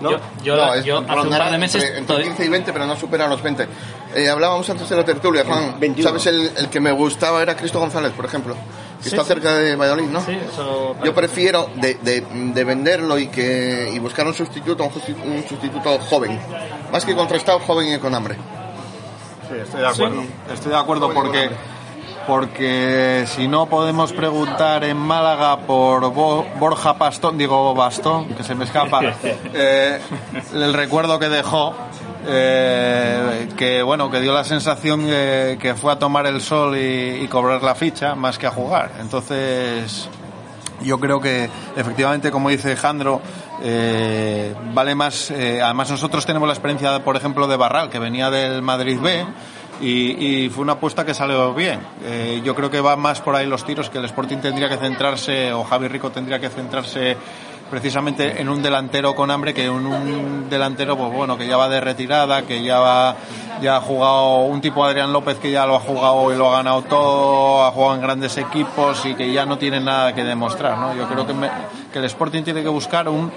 [0.02, 0.12] ¿no?
[0.12, 2.74] Yo, yo, No, es yo hace un par de meses Entre, entre 15 y 20,
[2.74, 3.68] pero no supera los 20.
[4.16, 5.76] Eh, hablábamos antes de la tertulia, Juan.
[5.80, 6.10] 21.
[6.10, 6.26] ¿Sabes?
[6.28, 8.56] El, el que me gustaba era Cristo González, por ejemplo.
[9.02, 9.28] Que Sí, está sí.
[9.34, 10.22] cerca de Valladolid, ¿no?
[10.22, 10.96] Sí, eso...
[11.04, 16.40] Yo prefiero de, de, de venderlo y que y buscar un sustituto, un, sustituto joven.
[16.92, 18.36] Más que contrastado, joven y con hambre.
[19.50, 20.24] Sí, estoy de acuerdo.
[20.54, 21.50] Estoy de acuerdo porque
[22.28, 28.56] porque si no podemos preguntar en Málaga por Bo- Borja Pastón, digo Bastón, que se
[28.56, 29.02] me escapa,
[29.54, 30.00] eh,
[30.54, 31.74] el recuerdo que dejó,
[32.28, 37.22] eh, que bueno, que dio la sensación de que fue a tomar el sol y,
[37.24, 38.92] y cobrar la ficha más que a jugar.
[39.00, 40.10] Entonces,
[40.82, 43.22] yo creo que efectivamente, como dice Alejandro,
[43.62, 45.32] eh, vale más.
[45.32, 49.26] eh, además, nosotros tenemos la experiencia, por ejemplo, de Barral, que venía del Madrid B.
[49.82, 51.80] Y, y fue una apuesta que salió bien.
[52.04, 54.78] Eh, yo creo que va más por ahí los tiros, que el Sporting tendría que
[54.78, 57.18] centrarse, o Javi Rico tendría que centrarse
[57.74, 61.68] precisamente en un delantero con hambre que en un delantero pues bueno que ya va
[61.68, 63.16] de retirada que ya va
[63.64, 66.58] ya ha jugado un tipo Adrián López que ya lo ha jugado y lo ha
[66.58, 70.78] ganado todo ha jugado en grandes equipos y que ya no tiene nada que demostrar
[70.78, 70.96] ¿no?
[70.96, 73.32] yo creo que, el Sporting tiene que buscar un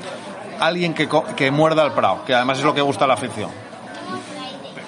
[0.60, 3.48] alguien que, que muerda al Prado que además es lo que gusta a la afición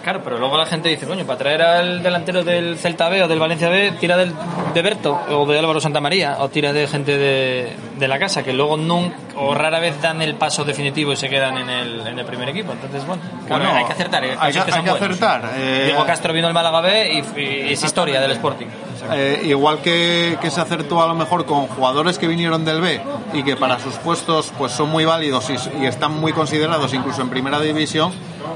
[0.03, 3.29] Claro, pero luego la gente dice, coño, para traer al delantero del Celta B o
[3.29, 4.33] del Valencia B, tira del,
[4.73, 8.53] de Berto o de Álvaro Santamaría o tira de gente de, de la casa, que
[8.53, 12.19] luego nunca o rara vez dan el paso definitivo y se quedan en el, en
[12.19, 12.73] el primer equipo.
[12.73, 14.25] Entonces, bueno, claro, Bueno, hay que acertar.
[14.25, 14.37] ¿eh?
[14.39, 18.21] hay que- hay acertar, eh, Diego Castro vino al Málaga B y, y es historia
[18.21, 18.67] del Sporting.
[19.13, 23.01] Eh, igual que, que se acertó a lo mejor con jugadores que vinieron del B
[23.33, 27.23] y que para sus puestos pues son muy válidos y, y están muy considerados incluso
[27.23, 28.13] en primera división,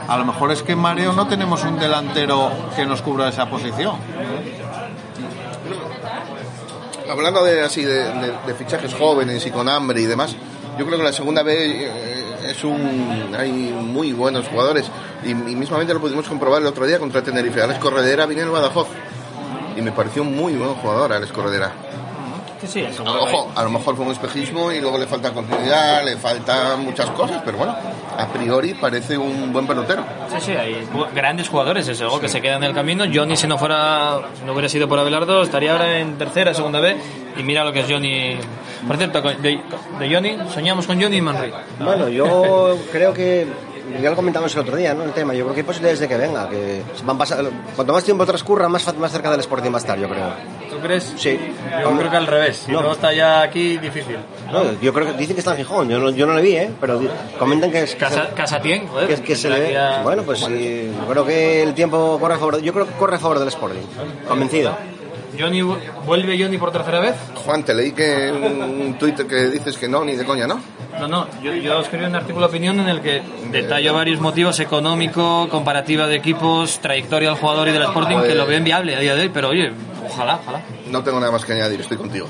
[0.09, 3.49] a lo mejor es que en Mareo no tenemos un delantero que nos cubra esa
[3.49, 3.97] posición.
[7.11, 10.35] Hablando de así de, fichajes jóvenes y con hambre y demás,
[10.79, 14.91] yo creo que la segunda B eh, es un hay muy buenos jugadores
[15.25, 17.63] y, mismamente lo pudimos comprobar el otro día contra Tenerife.
[17.63, 18.89] Alex Corredera vino en Badajoz
[19.77, 21.73] y me pareció un muy buen jugador Alex Corredera.
[22.63, 25.33] Sí, sí, A lo, ojo, a lo mejor fue un espejismo y luego le falta
[25.33, 27.75] continuidad, le faltan muchas cosas, pero bueno,
[28.17, 30.05] a priori parece un buen pelotero.
[30.31, 33.05] Sí, sí, hay grandes jugadores, desde luego, que se quedan en el camino.
[33.13, 36.79] Johnny, si no fuera, si no hubiera sido por Abelardo, estaría ahora en tercera, segunda
[36.79, 36.97] B.
[37.37, 38.37] Y mira lo que es Johnny.
[38.87, 39.61] Por cierto, de
[40.09, 41.53] Johnny, soñamos con Johnny y Manri.
[41.81, 43.45] Bueno, yo creo que
[44.01, 45.05] ya lo comentamos el otro día, ¿no?
[45.05, 45.35] El tema.
[45.35, 47.45] Yo creo que hay posibilidades de que venga, que van pasar,
[47.77, 50.27] cuanto más tiempo transcurra, más, fa- más cerca del Sporting va a estar, yo creo.
[50.71, 51.13] ¿Tú crees?
[51.17, 51.39] Sí.
[51.83, 52.63] Yo creo que al revés.
[52.67, 52.83] Si No.
[52.83, 54.17] no está ya aquí, difícil.
[54.51, 56.57] No, yo creo que dicen que está en Gijón, yo no, yo no le vi,
[56.57, 56.71] ¿eh?
[56.81, 57.01] Pero
[57.39, 57.95] comentan que es...
[57.97, 59.09] Casa, Casatien, joder.
[59.09, 62.39] que, que se le a- Bueno, pues sí, yo creo que el tiempo corre a
[62.39, 63.81] favor, yo creo que corre a favor del Sporting,
[64.29, 64.77] convencido.
[65.39, 67.15] Johnny, ¿Vuelve Johnny por tercera vez?
[67.45, 70.61] Juan, te leí que un Twitter que dices que no, ni de coña, ¿no?
[71.01, 74.61] No, no, yo, yo escribí un artículo de opinión en el que detallo varios motivos
[74.61, 79.01] económico, comparativa de equipos, trayectoria del jugador y del Sporting, que lo veo inviable a
[79.01, 79.73] día de hoy, pero oye,
[80.07, 80.61] ojalá, ojalá.
[80.91, 82.27] No tengo nada más que añadir, estoy contigo.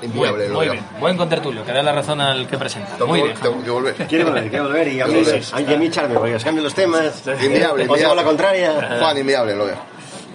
[0.00, 0.72] Inviable, Muy, lo muy veo.
[0.74, 2.92] bien, buen contertulio, que da la razón al que presenta.
[2.92, 3.38] Tengo, Muy que- bien.
[3.42, 3.94] tengo que volver.
[4.08, 7.22] Quiere volver, quiere volver y a mí, a mí echarme, porque os cambio los temas.
[7.42, 8.24] Inviable, os hago la inviable.
[8.24, 8.96] contraria.
[9.00, 9.76] Juan, inviable, lo veo.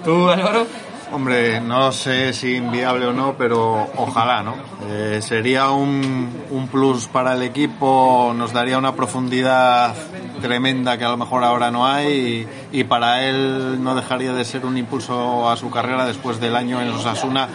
[0.03, 0.67] ¿Tú, Álvaro?
[1.13, 4.55] Hombre, no sé si inviable o no, pero ojalá, ¿no?
[4.89, 9.93] Eh, sería un, un plus para el equipo, nos daría una profundidad
[10.41, 14.65] tremenda que a lo mejor ahora no hay y, para él no dejaría de ser
[14.65, 17.47] un impulso a su carrera después del año en Osasuna,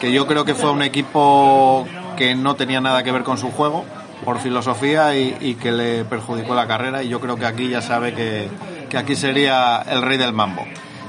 [0.00, 3.50] que yo creo que fue un equipo que no tenía nada que ver con su
[3.50, 3.84] juego
[4.24, 7.82] por filosofía y, y que le perjudicó la carrera y yo creo que aquí ya
[7.82, 8.48] sabe que,
[8.88, 10.64] que aquí sería el rey del mambo.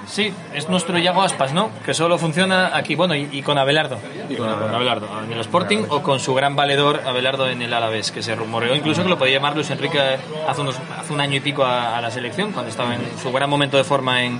[0.08, 1.72] Sí, es nuestro Iago Aspas, ¿no?
[1.86, 3.97] Que solo funciona aquí, bueno, y, y con Abelardo.
[4.30, 8.12] Y con Abelardo, en el Sporting o con su gran valedor Abelardo en el Alavés,
[8.12, 9.99] que se rumoreó incluso que lo podía llamar Luis Enrique
[10.47, 13.32] hace, unos, hace un año y pico a, a la selección, cuando estaba en su
[13.32, 14.39] gran momento de forma en,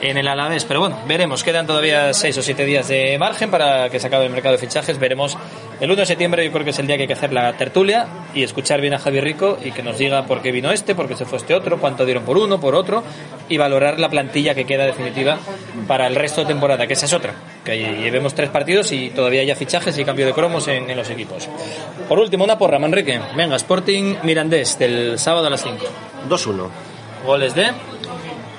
[0.00, 0.64] en el Alavés.
[0.64, 4.26] Pero bueno, veremos, quedan todavía seis o siete días de margen para que se acabe
[4.26, 4.98] el mercado de fichajes.
[4.98, 5.36] Veremos
[5.80, 7.52] el 1 de septiembre, yo creo que es el día que hay que hacer la
[7.54, 10.94] tertulia y escuchar bien a Javier Rico y que nos diga por qué vino este,
[10.94, 13.04] por qué se fue este otro, cuánto dieron por uno, por otro
[13.48, 15.38] y valorar la plantilla que queda definitiva
[15.86, 17.32] para el resto de temporada, que esa es otra,
[17.64, 21.08] que llevemos tres partidos y todavía haya fichajes y cambio de cromos en, en los
[21.10, 21.48] equipos.
[22.08, 23.20] Por último, una porra, Manrique.
[23.36, 25.76] Venga, Sporting Mirandés del sábado a las 5.
[26.28, 26.68] 2-1.
[27.24, 27.68] Goles de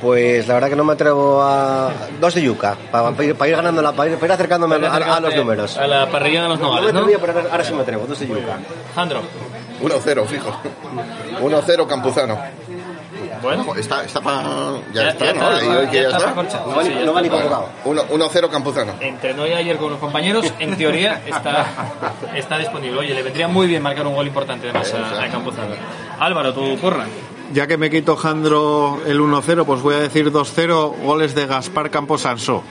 [0.02, 1.92] Pues la verdad que no me atrevo a.
[2.22, 4.90] Dos de yuca, para, ir, para ir ganando la, para ir, para ir acercándome a,
[4.92, 5.78] a- a los números.
[5.78, 7.06] A la parrilla de los nogales, No ¿no?
[7.08, 8.60] me atrevía, pero ahora sí me atrevo, dos de yuca.
[8.96, 9.22] Jandro.
[9.82, 10.52] 1-0, fijo.
[11.42, 12.38] 1-0 Campuzano.
[13.42, 13.66] Bueno.
[13.76, 14.42] Está, está para.
[14.94, 15.52] Ya, Ya- está, ya ¿no?
[15.52, 16.66] está, Digo ya que ya está está.
[16.66, 17.70] No Sí, no va ni convocado.
[17.86, 18.94] Uno- 1-0 Campuzano.
[19.00, 21.66] Entrenó ya ayer con los compañeros, en teoría está,
[22.36, 23.00] está disponible.
[23.00, 25.76] Oye, le vendría muy bien marcar un gol importante además a, a Campuzano.
[26.20, 27.06] Álvaro, tu porra.
[27.52, 31.90] Ya que me quito Jandro el 1-0, pues voy a decir 2-0 goles de Gaspar
[31.90, 32.62] Campos Sansó.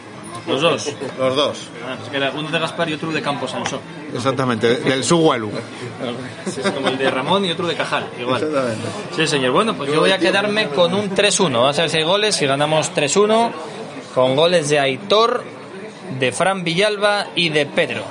[0.46, 0.92] Los dos.
[1.18, 1.68] Los dos.
[1.86, 3.80] Ah, es que uno de Gaspar y otro de Campos Sansó.
[4.14, 5.50] Exactamente, del Suguelu.
[6.46, 8.42] Sí, es como el de Ramón y otro de Cajal, igual.
[8.42, 8.88] Exactamente.
[9.14, 9.52] Sí, señor.
[9.52, 11.52] Bueno, pues yo voy a quedarme con un 3-1.
[11.52, 13.50] Vamos a ver si hay goles y ganamos 3-1
[14.14, 15.44] con goles de Aitor,
[16.18, 18.02] de Fran Villalba y de Pedro.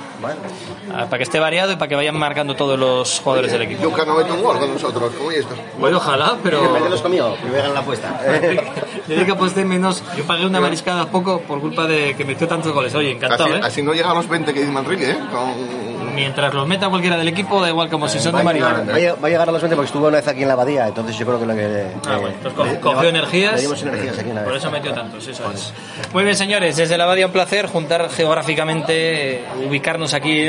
[0.92, 3.82] Ah, para que esté variado y para que vayan marcando todos los jugadores del equipo.
[3.82, 5.54] Yuca no mete un gol con nosotros, como esto.
[5.78, 6.72] Bueno, ojalá, pero...
[6.72, 8.20] Mételos conmigo, que me hagan la apuesta.
[9.06, 10.02] Le dije que aposté menos.
[10.16, 12.94] Yo pagué una mariscada poco por culpa de que metió tantos goles.
[12.94, 13.60] Oye, encantado, Así, ¿eh?
[13.62, 15.18] así no llega a los 20 que dice Manrique, ¿eh?
[15.30, 15.97] Con...
[16.18, 19.16] Mientras los meta cualquiera del equipo, da igual como si son de a llegar, Mario.
[19.22, 21.16] va a llegar- a los 20 porque estuvo una vez aquí en la abadía, entonces
[21.16, 21.86] yo creo que lo que.
[22.06, 23.62] Ah, bueno, entonces le- cogió energías.
[23.62, 24.48] Energías aquí una vez.
[24.48, 25.72] Por eso metió tantos, eso es.
[26.12, 30.42] Muy bien, señores, desde la Abadia un placer juntar geográficamente, ubicarnos aquí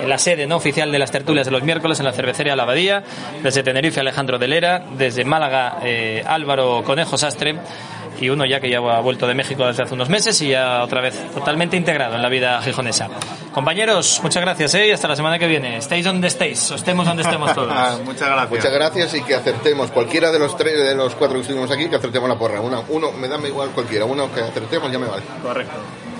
[0.00, 2.62] en la sede no oficial de las tertulias de los miércoles en la cervecería La
[2.62, 3.02] Abadía,
[3.42, 7.56] desde Tenerife Alejandro Delera, desde Málaga eh, Álvaro Conejo Sastre
[8.18, 10.82] y uno ya que ya ha vuelto de México desde hace unos meses y ya
[10.82, 13.08] otra vez totalmente integrado en la vida gijonesa.
[13.52, 14.88] Compañeros, muchas gracias ¿eh?
[14.88, 15.78] y hasta la semana que viene.
[15.78, 17.72] Estéis donde estéis, o estemos donde estemos todos.
[18.04, 18.50] Muchas gracias.
[18.50, 21.88] Muchas gracias y que acertemos cualquiera de los tres, de los cuatro que estuvimos aquí,
[21.88, 22.60] que acertemos la porra.
[22.60, 25.22] Una, uno, me da igual cualquiera, uno que acertemos ya me vale.
[25.42, 25.74] Correcto.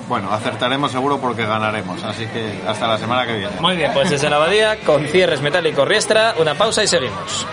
[0.09, 3.61] Bueno, acertaremos seguro porque ganaremos, así que hasta la semana que viene.
[3.61, 7.47] Muy bien, pues desde la abadía, con cierres metálicos Riestra, una pausa y seguimos.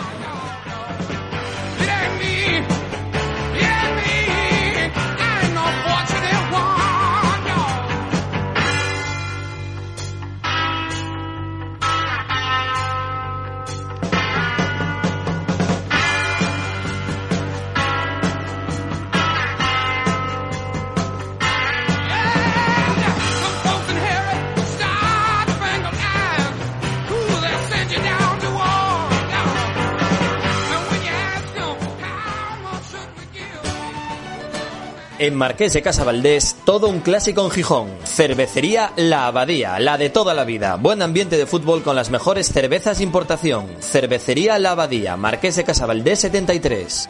[35.23, 37.87] En Marqués de Casa Valdés, todo un clásico en Gijón.
[38.03, 40.75] Cervecería La Abadía, la de toda la vida.
[40.75, 43.67] Buen ambiente de fútbol con las mejores cervezas importación.
[43.79, 47.07] Cervecería La Abadía, Marqués de Casa Valdés 73.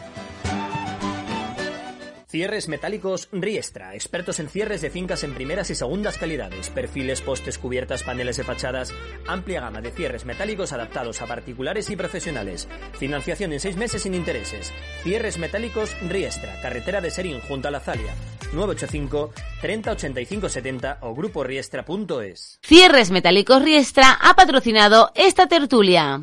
[2.34, 7.58] Cierres metálicos Riestra, expertos en cierres de fincas en primeras y segundas calidades, perfiles, postes,
[7.58, 8.92] cubiertas, paneles de fachadas,
[9.28, 12.66] amplia gama de cierres metálicos adaptados a particulares y profesionales,
[12.98, 14.72] financiación en seis meses sin intereses,
[15.04, 18.12] cierres metálicos Riestra, carretera de Serín junto a la Zalia,
[18.52, 22.58] 985 30 85 70 o grupo riestra.es.
[22.64, 26.22] Cierres Metálicos Riestra ha patrocinado esta tertulia.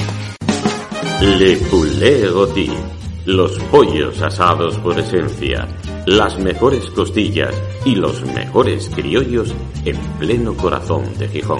[1.21, 2.67] Le Poulet Rôti.
[3.25, 5.67] Los pollos asados por esencia,
[6.07, 7.53] las mejores costillas
[7.85, 9.53] y los mejores criollos
[9.85, 11.59] en pleno corazón de Gijón.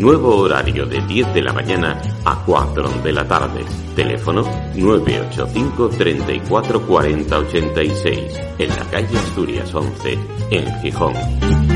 [0.00, 3.64] Nuevo horario de 10 de la mañana a 4 de la tarde.
[3.94, 4.42] Teléfono
[4.74, 8.20] 985 34 40 86
[8.58, 10.18] en la calle Asturias 11
[10.50, 11.75] en Gijón.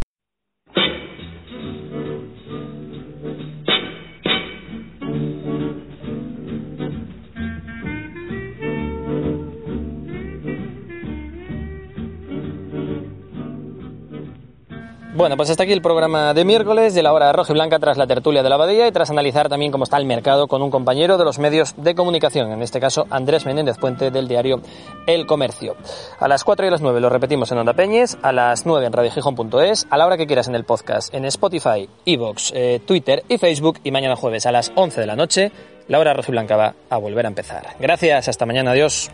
[15.21, 17.95] Bueno, pues hasta aquí el programa de miércoles de la hora roja y blanca tras
[17.95, 20.71] la tertulia de la abadía y tras analizar también cómo está el mercado con un
[20.71, 24.61] compañero de los medios de comunicación, en este caso Andrés Menéndez Puente del diario
[25.05, 25.75] El Comercio.
[26.19, 28.87] A las 4 y a las 9 lo repetimos en Onda Peñes, a las 9
[28.87, 33.23] en radiogijón.es, a la hora que quieras en el podcast, en Spotify, Evox, eh, Twitter
[33.27, 35.51] y Facebook y mañana jueves a las 11 de la noche,
[35.87, 37.75] la hora roja y blanca va a volver a empezar.
[37.79, 39.11] Gracias, hasta mañana, adiós.